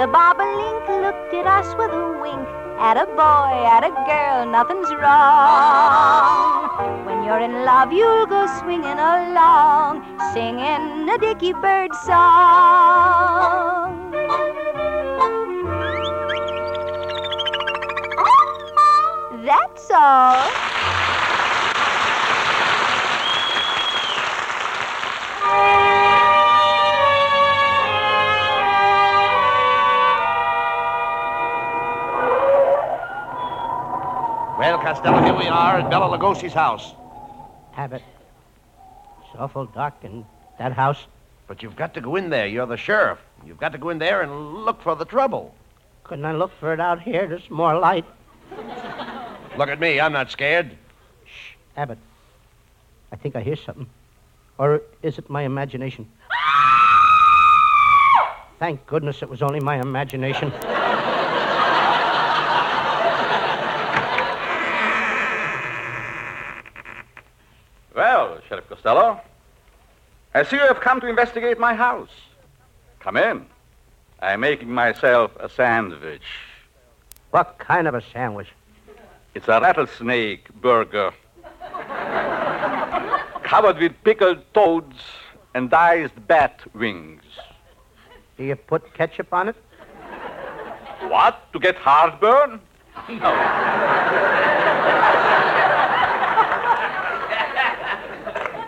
The 0.00 0.08
bobolink 0.10 0.86
looked 1.04 1.32
at 1.34 1.46
us 1.46 1.68
with 1.78 1.92
a 1.92 2.06
wink. 2.20 2.48
At 2.78 2.96
a 2.96 3.06
boy, 3.06 3.54
at 3.76 3.84
a 3.84 3.94
girl, 4.10 4.44
nothing's 4.50 4.90
wrong. 4.98 6.66
When 7.06 7.22
you're 7.22 7.38
in 7.38 7.64
love, 7.64 7.92
you'll 7.92 8.26
go 8.26 8.48
swinging 8.58 8.98
along, 8.98 10.02
singing 10.34 11.08
a 11.08 11.18
dicky 11.18 11.52
bird 11.52 11.94
song. 12.04 13.61
Well, 20.02 20.42
Costello, 34.80 35.22
here 35.22 35.38
we 35.38 35.46
are 35.46 35.78
at 35.78 35.88
Bela 35.88 36.18
Lugosi's 36.18 36.52
house. 36.52 36.94
Abbott. 37.76 38.02
It's 39.20 39.36
awful 39.38 39.66
dark 39.66 39.94
in 40.02 40.26
that 40.58 40.72
house. 40.72 41.06
But 41.46 41.62
you've 41.62 41.76
got 41.76 41.94
to 41.94 42.00
go 42.00 42.16
in 42.16 42.28
there. 42.28 42.48
You're 42.48 42.66
the 42.66 42.76
sheriff. 42.76 43.20
You've 43.46 43.60
got 43.60 43.70
to 43.70 43.78
go 43.78 43.90
in 43.90 44.00
there 44.00 44.22
and 44.22 44.64
look 44.64 44.82
for 44.82 44.96
the 44.96 45.04
trouble. 45.04 45.54
Couldn't 46.02 46.24
I 46.24 46.32
look 46.32 46.50
for 46.58 46.72
it 46.72 46.80
out 46.80 47.00
here? 47.00 47.28
There's 47.28 47.48
more 47.50 47.78
light. 47.78 48.04
Look 49.56 49.68
at 49.68 49.80
me. 49.80 50.00
I'm 50.00 50.12
not 50.12 50.30
scared. 50.30 50.76
Shh, 51.24 51.54
Abbott. 51.76 51.98
I 53.12 53.16
think 53.16 53.36
I 53.36 53.42
hear 53.42 53.56
something. 53.56 53.86
Or 54.58 54.82
is 55.02 55.18
it 55.18 55.28
my 55.28 55.42
imagination? 55.42 56.08
Thank 58.58 58.86
goodness 58.86 59.22
it 59.22 59.28
was 59.28 59.42
only 59.42 59.60
my 59.60 59.80
imagination. 59.80 60.52
Well, 67.94 68.38
Sheriff 68.48 68.68
Costello, 68.68 69.20
I 70.34 70.44
see 70.44 70.56
you 70.56 70.62
have 70.62 70.80
come 70.80 71.00
to 71.00 71.08
investigate 71.08 71.58
my 71.58 71.74
house. 71.74 72.08
Come 73.00 73.16
in. 73.18 73.44
I'm 74.20 74.40
making 74.40 74.70
myself 74.70 75.32
a 75.38 75.48
sandwich. 75.48 76.22
What 77.32 77.58
kind 77.58 77.86
of 77.86 77.94
a 77.94 78.02
sandwich? 78.12 78.48
It's 79.34 79.48
a 79.48 79.60
rattlesnake 79.60 80.52
burger. 80.60 81.12
Covered 83.42 83.78
with 83.78 83.92
pickled 84.04 84.38
toads 84.52 84.96
and 85.54 85.70
diced 85.70 86.14
bat 86.26 86.60
wings. 86.74 87.22
Do 88.36 88.44
you 88.44 88.56
put 88.56 88.92
ketchup 88.92 89.32
on 89.32 89.48
it? 89.48 89.56
What? 91.08 91.50
To 91.54 91.58
get 91.58 91.76
heartburn? 91.76 92.60
No. 93.08 93.30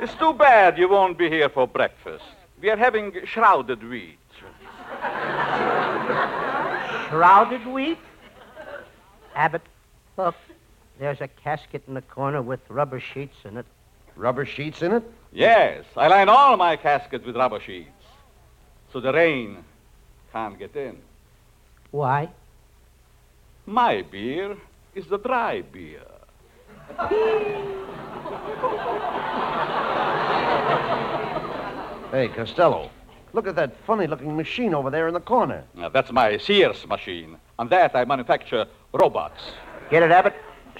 it's 0.02 0.14
too 0.14 0.32
bad 0.32 0.78
you 0.78 0.88
won't 0.88 1.18
be 1.18 1.28
here 1.28 1.50
for 1.50 1.68
breakfast. 1.68 2.24
We 2.60 2.70
are 2.70 2.76
having 2.76 3.12
shrouded 3.26 3.86
wheat. 3.86 4.18
Shrouded 7.10 7.66
wheat? 7.66 7.98
Abbott, 9.34 9.62
look. 10.16 10.34
There's 10.98 11.20
a 11.20 11.28
casket 11.28 11.82
in 11.88 11.94
the 11.94 12.02
corner 12.02 12.40
with 12.40 12.60
rubber 12.68 13.00
sheets 13.00 13.36
in 13.44 13.56
it. 13.56 13.66
Rubber 14.16 14.46
sheets 14.46 14.82
in 14.82 14.92
it? 14.92 15.02
Yes, 15.32 15.84
I 15.96 16.06
line 16.06 16.28
all 16.28 16.56
my 16.56 16.76
caskets 16.76 17.26
with 17.26 17.36
rubber 17.36 17.60
sheets. 17.60 17.90
So 18.92 19.00
the 19.00 19.12
rain 19.12 19.64
can't 20.32 20.56
get 20.58 20.76
in. 20.76 20.98
Why? 21.90 22.28
My 23.66 24.02
beer 24.02 24.56
is 24.94 25.06
the 25.06 25.18
dry 25.18 25.62
beer. 25.62 26.02
Hey, 32.12 32.28
Costello, 32.28 32.90
look 33.32 33.48
at 33.48 33.56
that 33.56 33.76
funny 33.84 34.06
looking 34.06 34.36
machine 34.36 34.74
over 34.74 34.90
there 34.90 35.08
in 35.08 35.14
the 35.14 35.20
corner. 35.20 35.64
Now, 35.74 35.88
that's 35.88 36.12
my 36.12 36.38
Sears 36.38 36.86
machine. 36.86 37.36
On 37.58 37.68
that, 37.70 37.96
I 37.96 38.04
manufacture 38.04 38.66
robots. 38.92 39.40
Get 39.90 40.04
it, 40.04 40.12
Abbott? 40.12 40.34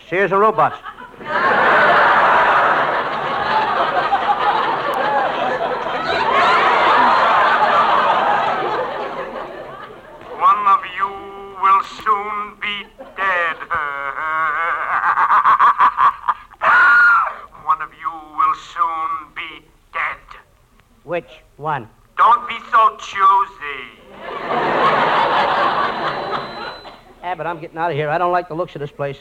Sears 0.09 0.33
or 0.33 0.41
robots? 0.41 0.77
One 10.39 10.67
of 10.67 10.81
you 10.97 11.09
will 11.63 11.83
soon 12.03 12.57
be 12.61 12.87
dead. 13.17 13.57
One 17.65 17.81
of 17.81 17.91
you 17.99 18.13
will 18.37 18.55
soon 18.55 19.11
be 19.35 19.65
dead. 19.93 20.19
Which 21.05 21.43
one? 21.57 21.89
Don't 22.17 22.49
be 22.49 22.59
so 22.71 22.97
choosy. 22.99 24.01
Abbott, 27.23 27.47
I'm 27.47 27.61
getting 27.61 27.78
out 27.78 27.91
of 27.91 27.97
here. 27.97 28.11
I 28.11 28.19
don't 28.19 28.33
like 28.33 28.49
the 28.49 28.54
looks 28.54 28.75
of 28.76 28.80
this 28.80 28.93
place. 28.93 29.19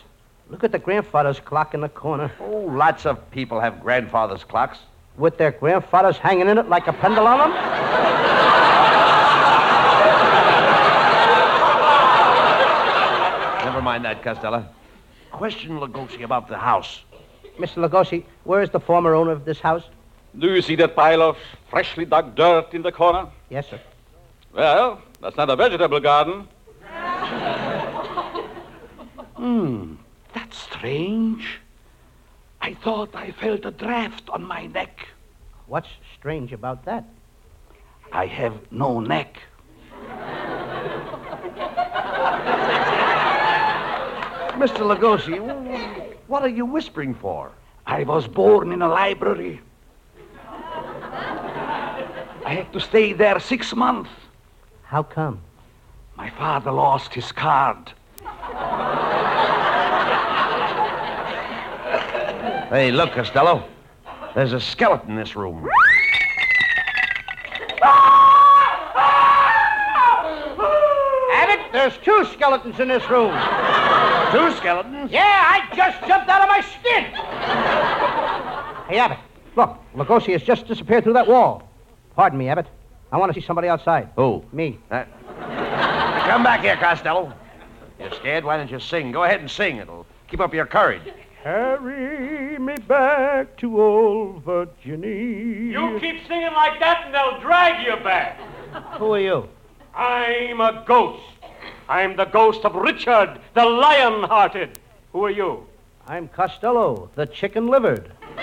Look 0.54 0.64
at 0.64 0.72
the 0.72 0.78
grandfather's 0.78 1.40
clock 1.40 1.74
in 1.74 1.82
the 1.82 1.90
corner. 1.90 2.32
Oh, 2.40 2.60
lots 2.60 3.08
of 3.08 3.32
people 3.32 3.60
have 3.60 3.82
grandfather's 3.82 4.44
clocks. 4.44 4.78
With 5.18 5.36
their 5.40 5.52
grandfathers 5.52 6.18
hanging 6.18 6.48
in 6.48 6.60
it 6.60 6.70
like 6.70 6.86
a 6.86 6.94
pendulum? 6.94 7.50
Never 13.66 13.82
mind 13.82 14.06
that, 14.06 14.22
Costello. 14.22 14.64
Question 15.32 15.80
Lugosi 15.80 16.22
about 16.22 16.48
the 16.48 16.60
house. 16.60 17.02
Mr. 17.58 17.90
Lugosi, 17.90 18.24
where 18.44 18.62
is 18.62 18.70
the 18.70 18.80
former 18.80 19.16
owner 19.16 19.32
of 19.32 19.46
this 19.46 19.60
house? 19.60 19.86
Do 20.38 20.54
you 20.54 20.62
see 20.62 20.76
that 20.76 20.96
pile 20.96 21.24
of 21.24 21.38
freshly 21.72 22.06
dug 22.06 22.36
dirt 22.36 22.76
in 22.76 22.84
the 22.84 22.92
corner? 22.92 23.28
Yes, 23.50 23.72
sir. 23.72 23.82
Well, 24.54 25.02
that's 25.20 25.36
not 25.36 25.50
a 25.50 25.56
vegetable 25.56 26.00
garden. 26.00 26.48
Hmm, 29.36 29.93
that's 30.54 30.64
strange. 30.66 31.60
I 32.62 32.76
thought 32.76 33.16
I 33.16 33.32
felt 33.32 33.66
a 33.66 33.72
draft 33.72 34.30
on 34.30 34.44
my 34.44 34.68
neck. 34.68 35.08
What's 35.66 35.90
strange 36.16 36.54
about 36.54 36.86
that? 36.86 37.06
I 38.12 38.28
have 38.28 38.72
no 38.72 39.00
neck. 39.00 39.42
Mr. 44.60 44.86
Lugosi, 44.86 45.40
what 46.28 46.44
are 46.44 46.50
you 46.60 46.66
whispering 46.66 47.16
for? 47.16 47.52
I 47.88 48.04
was 48.04 48.28
born 48.28 48.72
in 48.72 48.84
a 48.84 48.88
library. 48.88 49.60
I 52.46 52.54
had 52.56 52.72
to 52.74 52.80
stay 52.80 53.14
there 53.14 53.40
six 53.40 53.76
months. 53.76 54.12
How 54.84 55.02
come? 55.02 55.42
My 56.16 56.30
father 56.30 56.72
lost 56.72 57.16
his 57.16 57.32
card. 57.32 57.94
Hey, 62.74 62.90
look, 62.92 63.12
Costello. 63.12 63.64
There's 64.34 64.54
a 64.54 64.60
skeleton 64.60 65.12
in 65.12 65.16
this 65.16 65.36
room. 65.36 65.70
Abbott, 71.34 71.72
there's 71.72 71.96
two 72.04 72.26
skeletons 72.34 72.80
in 72.80 72.88
this 72.88 73.08
room. 73.12 73.30
Two 74.32 74.52
skeletons? 74.58 75.12
Yeah, 75.12 75.22
I 75.22 75.70
just 75.76 76.00
jumped 76.08 76.28
out 76.28 76.42
of 76.42 76.50
my 76.50 76.62
skin. 76.62 77.04
hey, 78.90 78.98
Abbott, 78.98 79.20
look, 79.56 79.78
Lugosi 79.96 80.32
has 80.32 80.42
just 80.42 80.66
disappeared 80.66 81.04
through 81.04 81.14
that 81.14 81.28
wall. 81.28 81.70
Pardon 82.16 82.40
me, 82.40 82.50
Abbott. 82.50 82.66
I 83.12 83.18
want 83.18 83.32
to 83.32 83.40
see 83.40 83.46
somebody 83.46 83.68
outside. 83.68 84.10
Who? 84.16 84.44
Me. 84.52 84.80
Uh, 84.90 85.06
come 86.26 86.42
back 86.42 86.62
here, 86.62 86.78
Costello. 86.78 87.34
You're 88.00 88.14
scared? 88.14 88.44
Why 88.44 88.58
don't 88.58 88.72
you 88.72 88.80
sing? 88.80 89.12
Go 89.12 89.26
ahead 89.26 89.42
and 89.42 89.52
sing. 89.52 89.78
It'll 89.78 90.08
keep 90.28 90.40
up 90.40 90.56
your 90.56 90.66
courage. 90.66 91.04
Carry 91.44 92.53
me 92.66 92.76
back 92.88 93.58
to 93.58 93.82
old 93.82 94.44
Virginia. 94.44 95.72
You 95.72 96.00
keep 96.00 96.26
singing 96.28 96.54
like 96.54 96.80
that 96.80 97.04
and 97.06 97.14
they'll 97.14 97.40
drag 97.42 97.86
you 97.86 98.02
back. 98.04 98.40
Who 98.98 99.14
are 99.14 99.20
you? 99.20 99.50
I'm 99.94 100.62
a 100.62 100.84
ghost. 100.86 101.22
I'm 101.90 102.16
the 102.16 102.26
ghost 102.26 102.64
of 102.64 102.76
Richard, 102.76 103.40
the 103.54 103.66
lion-hearted. 103.66 104.80
Who 105.12 105.26
are 105.26 105.32
you? 105.32 105.68
I'm 106.08 106.28
Costello, 106.30 107.10
the 107.16 107.26
chicken 107.26 107.68
livered. 107.68 108.12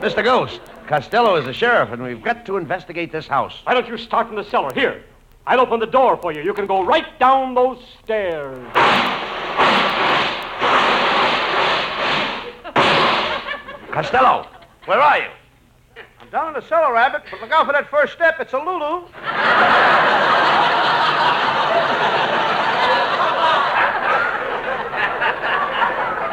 Mr. 0.00 0.24
Ghost, 0.24 0.60
Costello 0.86 1.36
is 1.36 1.44
the 1.44 1.52
sheriff, 1.52 1.92
and 1.92 2.02
we've 2.02 2.22
got 2.22 2.46
to 2.46 2.56
investigate 2.56 3.12
this 3.12 3.26
house. 3.26 3.60
Why 3.64 3.74
don't 3.74 3.88
you 3.88 3.98
start 3.98 4.28
in 4.28 4.36
the 4.36 4.44
cellar? 4.44 4.72
Here. 4.74 5.02
I'll 5.46 5.60
open 5.60 5.78
the 5.80 5.86
door 5.86 6.16
for 6.16 6.32
you. 6.32 6.42
You 6.42 6.54
can 6.54 6.66
go 6.66 6.84
right 6.84 7.18
down 7.18 7.54
those 7.54 7.78
stairs. 8.02 8.58
Costello, 13.96 14.46
where 14.84 15.00
are 15.00 15.16
you? 15.16 15.28
I'm 16.20 16.28
down 16.28 16.48
in 16.48 16.52
the 16.60 16.68
cellar, 16.68 16.94
Abbott, 16.98 17.22
but 17.30 17.40
look 17.40 17.50
out 17.50 17.64
for 17.64 17.72
that 17.72 17.88
first 17.88 18.12
step. 18.12 18.38
It's 18.38 18.52
a 18.52 18.58
Lulu. 18.58 19.06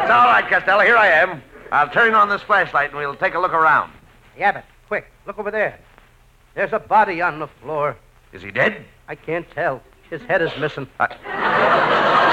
It's 0.02 0.12
all 0.12 0.26
right, 0.28 0.46
Costello. 0.50 0.82
Here 0.82 0.98
I 0.98 1.08
am. 1.08 1.42
I'll 1.72 1.90
turn 1.90 2.14
on 2.14 2.28
this 2.28 2.42
flashlight 2.42 2.90
and 2.90 3.00
we'll 3.00 3.16
take 3.16 3.34
a 3.34 3.40
look 3.40 3.54
around. 3.54 3.94
Hey, 4.36 4.44
Abbott, 4.44 4.66
quick, 4.90 5.10
look 5.26 5.40
over 5.40 5.50
there. 5.50 5.80
There's 6.56 6.74
a 6.74 6.80
body 6.80 7.22
on 7.22 7.40
the 7.40 7.48
floor. 7.48 7.96
Is 8.34 8.42
he 8.42 8.52
dead? 8.52 8.84
I 9.08 9.16
can't 9.16 9.50
tell. 9.52 9.82
His 10.10 10.22
head 10.24 10.42
is 10.42 10.52
missing. 10.60 10.86
I'm 11.00 12.33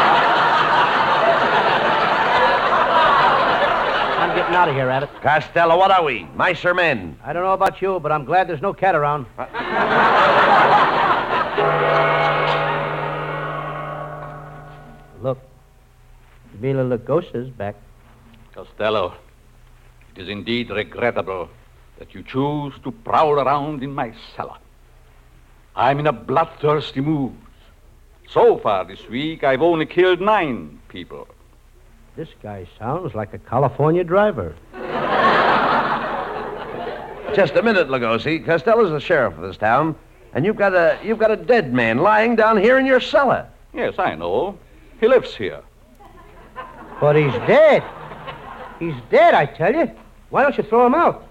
getting 4.50 4.62
out 4.62 4.68
of 4.68 4.74
here, 4.74 4.90
Abbott. 4.90 5.10
Costello, 5.22 5.76
what 5.78 5.90
are 5.92 6.02
we? 6.02 6.24
Mice 6.34 6.64
or 6.64 6.74
men? 6.74 7.16
I 7.24 7.32
don't 7.32 7.44
know 7.44 7.52
about 7.52 7.80
you, 7.80 8.00
but 8.00 8.10
I'm 8.10 8.24
glad 8.24 8.48
there's 8.48 8.60
no 8.60 8.72
cat 8.72 8.96
around. 8.96 9.26
Uh. 9.38 9.46
Look, 15.22 15.38
Mila 16.58 16.82
Lugosa's 16.82 17.50
back. 17.50 17.76
Costello, 18.52 19.14
It 20.16 20.22
is 20.22 20.28
indeed 20.28 20.70
regrettable 20.70 21.48
that 21.98 22.12
you 22.14 22.24
choose 22.24 22.74
to 22.82 22.90
prowl 22.90 23.34
around 23.34 23.84
in 23.84 23.94
my 23.94 24.12
cellar. 24.34 24.56
I'm 25.76 26.00
in 26.00 26.08
a 26.08 26.12
bloodthirsty 26.12 27.00
mood. 27.00 27.36
So 28.28 28.58
far 28.58 28.84
this 28.84 29.06
week, 29.08 29.44
I've 29.44 29.62
only 29.62 29.86
killed 29.86 30.20
nine 30.20 30.80
people. 30.88 31.28
This 32.20 32.28
guy 32.42 32.68
sounds 32.78 33.14
like 33.14 33.32
a 33.32 33.38
California 33.38 34.04
driver. 34.04 34.54
Just 37.34 37.54
a 37.54 37.62
minute, 37.62 37.88
Lugosi. 37.88 38.44
Costello's 38.44 38.90
the 38.90 39.00
sheriff 39.00 39.38
of 39.38 39.40
this 39.40 39.56
town, 39.56 39.96
and 40.34 40.44
you've 40.44 40.58
got 40.58 40.74
a 40.74 40.98
you've 41.02 41.18
got 41.18 41.30
a 41.30 41.36
dead 41.36 41.72
man 41.72 41.96
lying 41.96 42.36
down 42.36 42.58
here 42.58 42.78
in 42.78 42.84
your 42.84 43.00
cellar. 43.00 43.48
Yes, 43.72 43.94
I 43.98 44.16
know. 44.16 44.58
He 45.00 45.08
lives 45.08 45.34
here. 45.34 45.62
But 47.00 47.16
he's 47.16 47.32
dead. 47.46 47.82
He's 48.78 48.96
dead, 49.10 49.32
I 49.32 49.46
tell 49.46 49.74
you. 49.74 49.90
Why 50.28 50.42
don't 50.42 50.58
you 50.58 50.64
throw 50.64 50.84
him 50.84 50.94
out? 50.94 51.26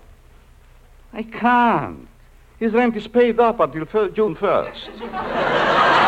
I 1.13 1.21
can't. 1.21 2.07
His 2.57 2.73
rent 2.73 2.97
is 2.97 3.07
paid 3.07 3.39
up 3.39 3.59
until 3.59 3.85
fir- 3.85 4.09
June 4.09 4.35
1st. 4.35 5.99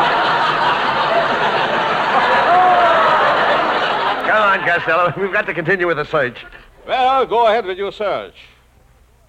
Come 4.31 4.43
on, 4.43 4.60
Costello. 4.71 5.13
We've 5.21 5.33
got 5.33 5.45
to 5.47 5.53
continue 5.53 5.85
with 5.85 5.97
the 5.97 6.05
search. 6.05 6.45
Well, 6.87 7.25
go 7.25 7.47
ahead 7.47 7.65
with 7.65 7.77
your 7.77 7.91
search. 7.91 8.35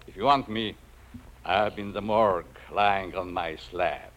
If 0.07 0.17
you 0.17 0.23
want 0.23 0.49
me, 0.49 0.77
I'm 1.45 1.73
in 1.77 1.93
the 1.93 2.01
morgue, 2.01 2.47
lying 2.71 3.17
on 3.17 3.33
my 3.33 3.57
slab. 3.57 4.13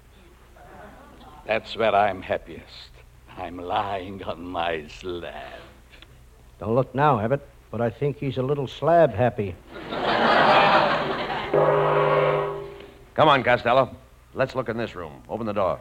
That's 1.47 1.75
where 1.75 1.95
I'm 1.95 2.21
happiest. 2.21 2.91
I'm 3.37 3.57
lying 3.57 4.23
on 4.23 4.45
my 4.45 4.87
slab. 4.87 5.61
Don't 6.59 6.75
look 6.75 6.93
now, 6.93 7.19
Abbott, 7.19 7.47
but 7.71 7.81
I 7.81 7.89
think 7.89 8.17
he's 8.17 8.37
a 8.37 8.43
little 8.43 8.67
slab 8.67 9.11
happy. 9.11 9.55
Come 13.15 13.29
on, 13.29 13.43
Costello. 13.43 13.95
Let's 14.35 14.53
look 14.53 14.69
in 14.69 14.77
this 14.77 14.93
room. 14.93 15.23
Open 15.27 15.47
the 15.47 15.53
door. 15.53 15.79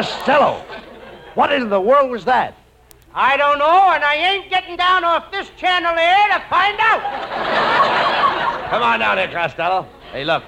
Costello! 0.00 0.64
What 1.34 1.52
in 1.52 1.68
the 1.68 1.78
world 1.78 2.10
was 2.10 2.24
that? 2.24 2.56
I 3.12 3.36
don't 3.36 3.58
know, 3.58 3.90
and 3.90 4.02
I 4.02 4.14
ain't 4.14 4.48
getting 4.48 4.74
down 4.74 5.04
off 5.04 5.30
this 5.30 5.50
chandelier 5.58 6.26
to 6.32 6.42
find 6.48 6.78
out. 6.80 8.70
Come 8.70 8.82
on 8.82 9.00
down 9.00 9.18
here, 9.18 9.28
Costello. 9.28 9.86
Hey, 10.10 10.24
look. 10.24 10.42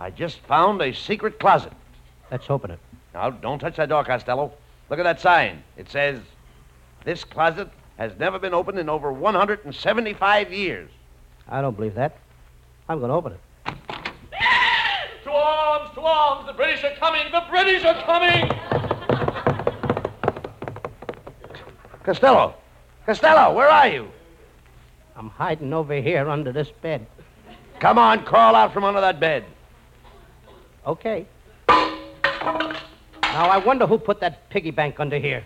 I 0.00 0.08
just 0.08 0.38
found 0.46 0.80
a 0.80 0.94
secret 0.94 1.38
closet. 1.38 1.74
Let's 2.30 2.48
open 2.48 2.70
it. 2.70 2.78
Now, 3.12 3.28
don't 3.28 3.58
touch 3.58 3.76
that 3.76 3.90
door, 3.90 4.02
Costello. 4.04 4.54
Look 4.88 4.98
at 4.98 5.02
that 5.02 5.20
sign. 5.20 5.62
It 5.76 5.90
says, 5.90 6.18
This 7.04 7.24
closet 7.24 7.68
has 7.98 8.12
never 8.18 8.38
been 8.38 8.54
opened 8.54 8.78
in 8.78 8.88
over 8.88 9.12
175 9.12 10.50
years. 10.50 10.88
I 11.46 11.60
don't 11.60 11.76
believe 11.76 11.96
that. 11.96 12.16
I'm 12.88 13.00
going 13.00 13.10
to 13.10 13.16
open 13.16 13.32
it. 13.32 13.40
To 15.44 15.50
arms, 15.50 15.90
to 15.94 16.00
arms! 16.00 16.46
The 16.46 16.54
British 16.54 16.82
are 16.84 16.94
coming! 16.94 17.30
The 17.30 17.42
British 17.50 17.84
are 17.84 18.02
coming! 18.04 18.48
Costello! 22.02 22.54
Costello, 23.04 23.52
where 23.52 23.68
are 23.68 23.88
you? 23.88 24.08
I'm 25.14 25.28
hiding 25.28 25.74
over 25.74 26.00
here 26.00 26.30
under 26.30 26.50
this 26.50 26.70
bed. 26.80 27.06
Come 27.78 27.98
on, 27.98 28.24
crawl 28.24 28.54
out 28.54 28.72
from 28.72 28.84
under 28.84 29.02
that 29.02 29.20
bed. 29.20 29.44
Okay. 30.86 31.26
Now, 31.68 33.50
I 33.50 33.58
wonder 33.58 33.86
who 33.86 33.98
put 33.98 34.20
that 34.20 34.48
piggy 34.48 34.70
bank 34.70 34.98
under 34.98 35.18
here. 35.18 35.44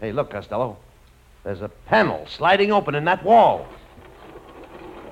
Hey, 0.00 0.12
look, 0.12 0.30
Costello. 0.30 0.76
There's 1.44 1.62
a 1.62 1.68
panel 1.68 2.26
sliding 2.26 2.70
open 2.70 2.94
in 2.94 3.04
that 3.06 3.24
wall. 3.24 3.66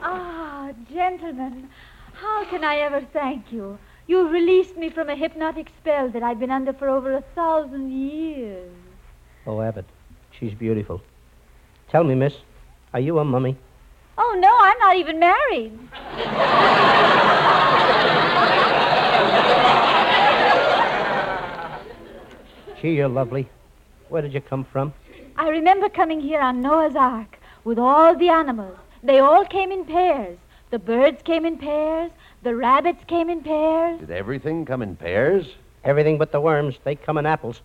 Ah, 0.03 0.71
gentlemen, 0.93 1.71
how 2.13 2.45
can 2.45 2.65
I 2.65 2.77
ever 2.77 3.01
thank 3.13 3.51
you? 3.51 3.79
You 4.07 4.29
released 4.29 4.77
me 4.77 4.91
from 4.91 5.09
a 5.09 5.17
hypnotic 5.17 5.71
spell 5.81 6.09
that 6.11 6.23
I've 6.23 6.39
been 6.39 6.51
under 6.51 6.73
for 6.73 6.89
over 6.89 7.15
a 7.15 7.23
thousand 7.35 7.93
years. 7.93 8.71
Oh, 9.47 9.61
Abbott, 9.61 9.87
she's 10.39 10.55
beautiful. 10.55 11.01
Tell 11.91 12.05
me, 12.05 12.15
miss, 12.15 12.35
are 12.93 13.01
you 13.01 13.19
a 13.19 13.25
mummy? 13.25 13.57
Oh, 14.19 14.37
no, 14.39 14.57
I'm 14.61 14.79
not 14.81 14.97
even 14.97 15.19
married. 15.19 15.79
Gee, 22.81 22.95
you're 22.95 23.09
lovely. 23.09 23.49
Where 24.09 24.23
did 24.23 24.33
you 24.35 24.41
come 24.41 24.65
from? 24.65 24.93
I 25.41 25.51
remember 25.51 25.89
coming 25.89 26.21
here 26.21 26.41
on 26.41 26.61
Noah's 26.61 26.97
Ark 26.97 27.39
with 27.63 27.79
all 27.79 28.17
the 28.17 28.29
animals. 28.29 28.77
They 29.05 29.21
all 29.21 29.45
came 29.45 29.71
in 29.71 29.85
pairs. 29.85 30.37
The 30.71 30.81
birds 30.81 31.23
came 31.23 31.47
in 31.47 31.59
pairs. 31.59 32.11
The 32.43 32.57
rabbits 32.57 33.05
came 33.07 33.31
in 33.31 33.43
pairs. 33.43 34.01
Did 34.01 34.11
everything 34.11 34.67
come 34.67 34.83
in 34.83 34.97
pairs? 34.97 35.47
Everything 35.85 36.19
but 36.19 36.33
the 36.33 36.41
worms. 36.41 36.75
They 36.83 36.97
come 36.97 37.19
in 37.19 37.25
apples. 37.25 37.61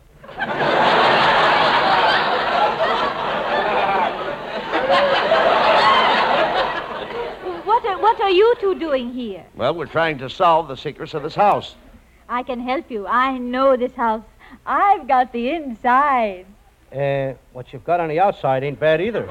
What 7.65 7.85
are, 7.87 7.99
what 7.99 8.21
are 8.21 8.29
you 8.29 8.53
two 8.61 8.75
doing 8.75 9.11
here? 9.11 9.43
Well, 9.55 9.73
we're 9.73 9.87
trying 9.87 10.19
to 10.19 10.29
solve 10.29 10.67
the 10.67 10.77
secrets 10.77 11.15
of 11.15 11.23
this 11.23 11.33
house. 11.33 11.73
I 12.29 12.43
can 12.43 12.59
help 12.59 12.91
you. 12.91 13.07
I 13.07 13.39
know 13.39 13.75
this 13.75 13.95
house. 13.95 14.23
I've 14.63 15.07
got 15.07 15.33
the 15.33 15.49
inside. 15.49 16.45
Uh, 16.93 17.33
what 17.53 17.73
you've 17.73 17.83
got 17.83 17.99
on 17.99 18.09
the 18.09 18.19
outside 18.19 18.63
ain't 18.63 18.79
bad 18.79 19.01
either. 19.01 19.23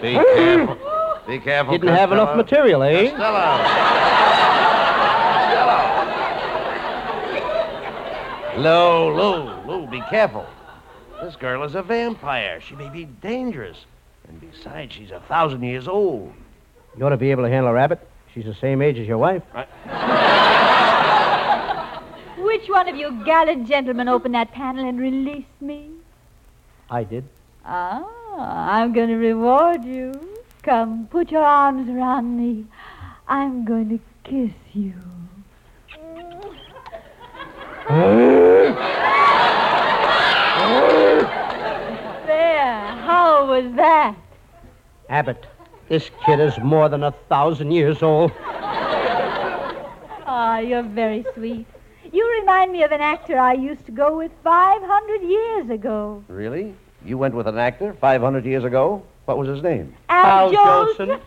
Be 0.00 0.14
careful. 0.14 0.78
Be 1.26 1.38
careful. 1.38 1.72
Didn't 1.72 1.94
have 1.94 2.12
enough 2.12 2.34
material, 2.34 2.82
eh? 2.82 3.10
Lou, 8.56 9.14
Lou, 9.14 9.50
Lou, 9.66 9.86
be 9.86 10.02
careful. 10.10 10.46
This 11.22 11.36
girl 11.36 11.62
is 11.64 11.74
a 11.74 11.82
vampire. 11.82 12.60
She 12.60 12.74
may 12.74 12.88
be 12.88 13.04
dangerous. 13.04 13.76
And 14.28 14.40
besides, 14.40 14.94
she's 14.94 15.10
a 15.10 15.20
thousand 15.20 15.62
years 15.62 15.86
old. 15.86 16.32
You 16.96 17.04
ought 17.06 17.10
to 17.10 17.16
be 17.16 17.30
able 17.30 17.44
to 17.44 17.50
handle 17.50 17.70
a 17.70 17.74
rabbit. 17.74 18.00
She's 18.34 18.44
the 18.44 18.54
same 18.54 18.80
age 18.80 18.98
as 18.98 19.06
your 19.06 19.18
wife. 19.18 19.42
Which 19.54 19.66
one 22.70 22.88
of 22.88 22.96
you 22.96 23.24
gallant 23.24 23.66
gentlemen 23.66 24.08
opened 24.08 24.34
that 24.34 24.52
panel 24.52 24.88
and 24.88 24.98
released 24.98 25.60
me? 25.60 25.90
I 26.88 27.04
did. 27.04 27.24
Ah, 27.64 28.06
I'm 28.38 28.92
going 28.92 29.08
to 29.08 29.16
reward 29.16 29.84
you. 29.84 30.12
Come, 30.62 31.06
put 31.08 31.30
your 31.30 31.42
arms 31.42 31.88
around 31.88 32.36
me. 32.36 32.66
I'm 33.26 33.64
going 33.64 33.88
to 33.88 33.98
kiss 34.24 34.52
you. 34.72 34.94
there. 42.26 42.86
How 43.06 43.46
was 43.48 43.74
that? 43.76 44.16
Abbott, 45.08 45.46
this 45.88 46.10
kid 46.24 46.38
is 46.40 46.56
more 46.62 46.88
than 46.88 47.02
a 47.02 47.12
thousand 47.28 47.72
years 47.72 48.02
old. 48.02 48.32
Ah, 50.32 50.58
you're 50.60 50.84
very 50.84 51.24
sweet. 51.34 51.66
You 52.20 52.40
remind 52.40 52.70
me 52.70 52.82
of 52.82 52.92
an 52.92 53.00
actor 53.00 53.38
I 53.38 53.54
used 53.54 53.86
to 53.86 53.92
go 53.92 54.18
with 54.18 54.30
500 54.44 55.22
years 55.22 55.70
ago. 55.70 56.22
Really? 56.28 56.74
You 57.02 57.16
went 57.16 57.34
with 57.34 57.46
an 57.46 57.56
actor 57.56 57.94
500 57.94 58.44
years 58.44 58.62
ago? 58.62 59.02
What 59.24 59.38
was 59.38 59.48
his 59.48 59.62
name? 59.62 59.94
Al, 60.10 60.52
Jolson. 60.52 61.18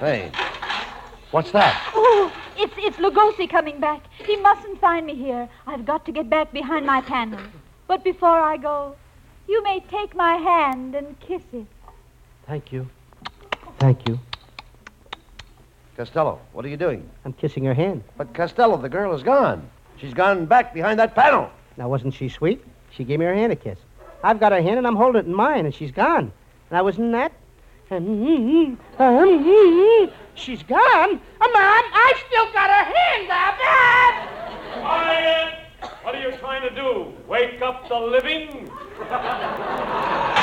Hey, 0.00 0.32
what's 1.30 1.52
that? 1.52 1.80
Oh, 1.94 2.32
it's, 2.56 2.74
it's 2.76 2.96
Lugosi 2.96 3.48
coming 3.48 3.78
back. 3.78 4.02
He 4.26 4.34
mustn't 4.34 4.80
find 4.80 5.06
me 5.06 5.14
here. 5.14 5.48
I've 5.68 5.86
got 5.86 6.04
to 6.06 6.10
get 6.10 6.28
back 6.28 6.52
behind 6.52 6.84
my 6.84 7.00
panel. 7.00 7.38
But 7.86 8.02
before 8.02 8.40
I 8.40 8.56
go, 8.56 8.96
you 9.46 9.62
may 9.62 9.78
take 9.88 10.16
my 10.16 10.34
hand 10.34 10.96
and 10.96 11.16
kiss 11.20 11.42
it. 11.52 11.66
Thank 12.44 12.72
you. 12.72 12.88
Thank 13.78 14.08
you. 14.08 14.18
Costello, 15.96 16.38
what 16.52 16.62
are 16.64 16.68
you 16.68 16.76
doing? 16.76 17.08
I'm 17.24 17.32
kissing 17.32 17.64
her 17.64 17.72
hand. 17.72 18.04
But 18.18 18.34
Costello, 18.34 18.76
the 18.76 18.88
girl 18.88 19.14
is 19.14 19.22
gone. 19.22 19.66
She's 19.96 20.12
gone 20.12 20.44
back 20.44 20.74
behind 20.74 21.00
that 21.00 21.14
panel. 21.14 21.48
Now, 21.78 21.88
wasn't 21.88 22.12
she 22.12 22.28
sweet? 22.28 22.62
She 22.90 23.02
gave 23.02 23.18
me 23.18 23.24
her 23.24 23.34
hand 23.34 23.50
a 23.52 23.56
kiss. 23.56 23.78
I've 24.22 24.38
got 24.38 24.52
her 24.52 24.60
hand 24.60 24.76
and 24.76 24.86
I'm 24.86 24.96
holding 24.96 25.20
it 25.20 25.26
in 25.26 25.34
mine, 25.34 25.64
and 25.64 25.74
she's 25.74 25.90
gone. 25.90 26.30
And 26.68 26.78
I 26.78 26.82
was 26.82 26.98
in 26.98 27.12
that. 27.12 27.32
And 27.88 28.76
she's 30.34 30.62
gone. 30.64 31.20
Oh, 31.40 31.50
Mom, 31.52 31.84
I 31.94 32.14
still 32.26 32.52
got 32.52 32.68
her 32.68 32.84
hand 32.92 33.30
up. 33.30 33.56
Quiet! 34.82 35.54
What 36.02 36.14
are 36.14 36.20
you 36.20 36.36
trying 36.36 36.68
to 36.68 36.74
do? 36.74 37.12
Wake 37.26 37.62
up 37.62 37.88
the 37.88 37.98
living? 37.98 38.70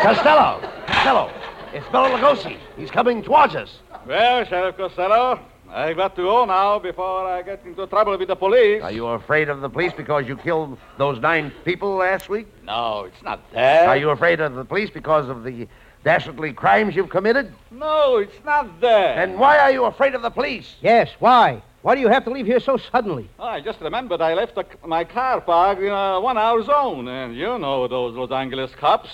Costello! 0.06 0.62
Costello! 0.86 1.32
It's 1.74 1.88
Bela 1.88 2.10
Lugosi. 2.10 2.60
He's 2.78 2.92
coming 2.92 3.24
towards 3.24 3.56
us. 3.56 3.80
Well, 4.06 4.46
Sheriff 4.46 4.78
Costello, 4.78 5.40
I've 5.68 5.96
got 5.96 6.16
to 6.16 6.22
go 6.22 6.46
now 6.46 6.78
before 6.78 7.26
I 7.26 7.42
get 7.42 7.66
into 7.66 7.88
trouble 7.88 8.16
with 8.16 8.28
the 8.28 8.36
police. 8.36 8.84
Are 8.84 8.92
you 8.92 9.08
afraid 9.08 9.50
of 9.50 9.62
the 9.62 9.70
police 9.70 9.94
because 9.98 10.28
you 10.28 10.38
killed 10.38 10.78
those 11.00 11.20
nine 11.20 11.52
people 11.64 11.96
last 11.96 12.30
week? 12.30 12.46
No, 12.64 13.06
it's 13.06 13.24
not 13.24 13.52
that. 13.54 13.88
Are 13.88 13.98
you 13.98 14.12
afraid 14.12 14.42
of 14.42 14.54
the 14.54 14.64
police 14.64 14.92
because 14.92 15.28
of 15.28 15.44
the 15.44 15.68
dastardly 16.04 16.54
crimes 16.54 16.96
you've 16.96 17.10
committed? 17.10 17.52
No, 17.72 18.18
it's 18.18 18.46
not 18.46 18.80
that. 18.82 19.18
And 19.18 19.40
why 19.40 19.58
are 19.58 19.72
you 19.72 19.86
afraid 19.86 20.14
of 20.14 20.22
the 20.22 20.30
police? 20.30 20.76
Yes, 20.84 21.10
why? 21.18 21.64
Why 21.82 21.96
do 21.96 22.02
you 22.02 22.10
have 22.10 22.26
to 22.26 22.30
leave 22.30 22.46
here 22.46 22.60
so 22.60 22.78
suddenly? 22.78 23.28
Oh, 23.40 23.46
I 23.46 23.60
just 23.60 23.82
remembered 23.82 24.22
I 24.22 24.36
left 24.36 24.54
the, 24.54 24.68
my 24.86 25.04
car 25.04 25.42
parked 25.42 25.82
in 25.82 25.92
a 25.92 26.22
one-hour 26.22 26.62
zone, 26.62 27.08
and 27.08 27.36
you 27.36 27.58
know 27.58 27.88
those 27.88 28.14
Los 28.14 28.30
Angeles 28.30 28.70
cops. 28.76 29.10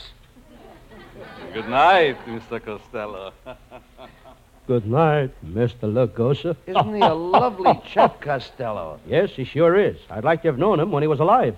Good 1.54 1.68
night, 1.68 2.18
Mr. 2.26 2.64
Costello. 2.64 3.34
Good 4.68 4.88
night, 4.88 5.32
Mr. 5.46 5.82
Lugosa. 5.92 6.56
Isn't 6.66 6.96
he 6.96 7.02
a 7.02 7.14
lovely 7.14 7.74
chap, 7.86 8.22
Costello? 8.26 9.00
Yes, 9.06 9.32
he 9.32 9.44
sure 9.44 9.76
is. 9.78 9.98
I'd 10.10 10.24
like 10.24 10.44
to 10.44 10.48
have 10.48 10.58
known 10.58 10.80
him 10.80 10.92
when 10.92 11.04
he 11.04 11.08
was 11.08 11.20
alive. 11.20 11.56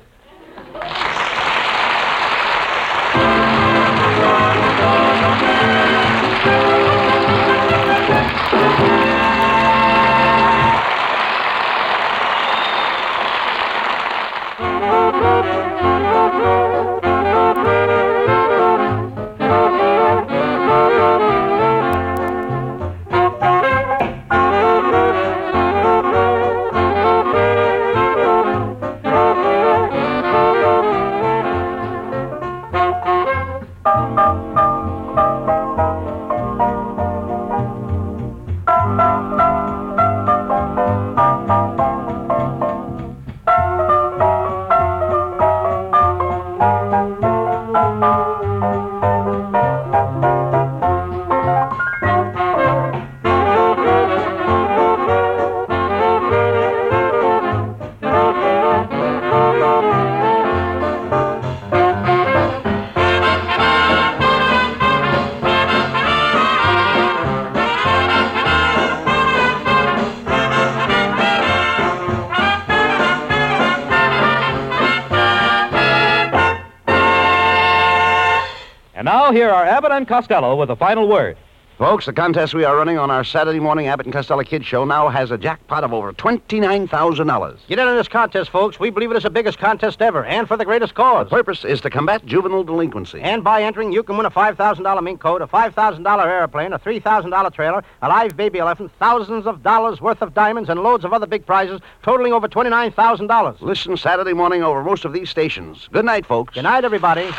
Now 79.24 79.32
here 79.32 79.50
are 79.50 79.64
Abbott 79.64 79.94
and 79.94 80.06
Costello 80.06 80.54
with 80.58 80.68
the 80.68 80.76
final 80.76 81.08
word. 81.08 81.38
Folks, 81.78 82.06
the 82.06 82.12
contest 82.12 82.54
we 82.54 82.66
are 82.66 82.76
running 82.76 82.98
on 82.98 83.10
our 83.10 83.24
Saturday 83.24 83.60
morning 83.62 83.88
Abbott 83.88 84.06
and 84.06 84.12
Costello 84.12 84.44
Kids 84.44 84.66
Show 84.66 84.84
now 84.84 85.08
has 85.08 85.32
a 85.32 85.38
jackpot 85.38 85.86
of 85.86 85.94
over 85.94 86.12
$29,000. 86.12 87.58
Get 87.70 87.80
in 87.80 87.88
on 87.88 87.96
this 87.96 88.10
contest, 88.10 88.50
folks. 88.50 88.82
We 88.82 88.90
believe 88.90 89.12
it 89.12 89.16
is 89.16 89.24
the 89.24 89.30
biggest 89.30 89.60
contest 89.60 90.02
ever, 90.02 90.26
and 90.26 90.46
for 90.46 90.58
the 90.58 90.66
greatest 90.66 90.94
cause. 90.94 91.30
The 91.30 91.38
purpose 91.38 91.64
is 91.64 91.80
to 91.82 91.90
combat 91.90 92.26
juvenile 92.26 92.66
delinquency. 92.66 93.22
And 93.22 93.46
by 93.46 93.64
entering, 93.64 93.94
you 93.94 94.04
can 94.04 94.18
win 94.18 94.26
a 94.26 94.32
$5,000 94.32 95.04
mink 95.04 95.22
coat, 95.22 95.42
a 95.42 95.48
$5,000 95.48 96.26
airplane, 96.26 96.74
a 96.74 96.80
$3,000 96.80 97.54
trailer, 97.54 97.82
a 98.02 98.10
live 98.10 98.36
baby 98.36 98.60
elephant, 98.60 98.92
thousands 99.00 99.48
of 99.48 99.64
dollars 99.64 100.02
worth 100.02 100.22
of 100.22 100.34
diamonds, 100.34 100.70
and 100.70 100.84
loads 100.84 101.06
of 101.06 101.14
other 101.14 101.28
big 101.28 101.46
prizes, 101.46 101.80
totaling 102.04 102.34
over 102.34 102.50
$29,000. 102.50 103.62
Listen 103.62 103.96
Saturday 103.96 104.34
morning 104.34 104.64
over 104.64 104.84
most 104.84 105.06
of 105.06 105.14
these 105.14 105.30
stations. 105.30 105.88
Good 105.94 106.04
night, 106.04 106.26
folks. 106.26 106.56
Good 106.56 106.64
night, 106.64 106.84
everybody. 106.84 107.32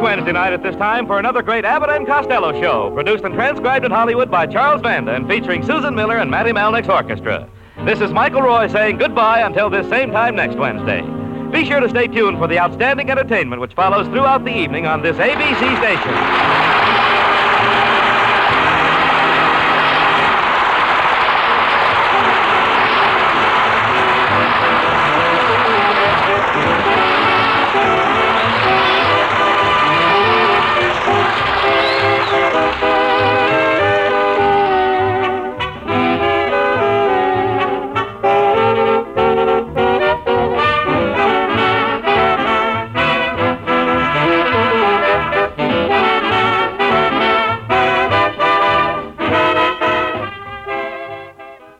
Wednesday 0.00 0.32
night 0.32 0.52
at 0.52 0.62
this 0.62 0.74
time 0.76 1.06
for 1.06 1.18
another 1.18 1.42
great 1.42 1.64
Abbott 1.64 1.90
and 1.90 2.06
Costello 2.06 2.58
show, 2.60 2.90
produced 2.92 3.24
and 3.24 3.34
transcribed 3.34 3.84
in 3.84 3.90
Hollywood 3.90 4.30
by 4.30 4.46
Charles 4.46 4.80
Vanda 4.80 5.14
and 5.14 5.28
featuring 5.28 5.64
Susan 5.64 5.94
Miller 5.94 6.16
and 6.16 6.30
Matty 6.30 6.52
Malnick's 6.52 6.88
orchestra. 6.88 7.48
This 7.84 8.00
is 8.00 8.10
Michael 8.10 8.42
Roy 8.42 8.68
saying 8.68 8.98
goodbye 8.98 9.40
until 9.40 9.68
this 9.68 9.88
same 9.88 10.10
time 10.10 10.36
next 10.36 10.56
Wednesday. 10.56 11.02
Be 11.50 11.64
sure 11.64 11.80
to 11.80 11.88
stay 11.88 12.06
tuned 12.06 12.38
for 12.38 12.46
the 12.46 12.58
outstanding 12.58 13.10
entertainment 13.10 13.60
which 13.60 13.74
follows 13.74 14.06
throughout 14.08 14.44
the 14.44 14.56
evening 14.56 14.86
on 14.86 15.02
this 15.02 15.16
ABC 15.16 15.78
station. 15.78 16.59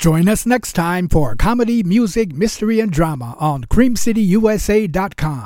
Join 0.00 0.30
us 0.30 0.46
next 0.46 0.72
time 0.72 1.08
for 1.08 1.36
comedy, 1.36 1.82
music, 1.82 2.32
mystery, 2.32 2.80
and 2.80 2.90
drama 2.90 3.36
on 3.38 3.64
CreamCityUSA.com. 3.64 5.39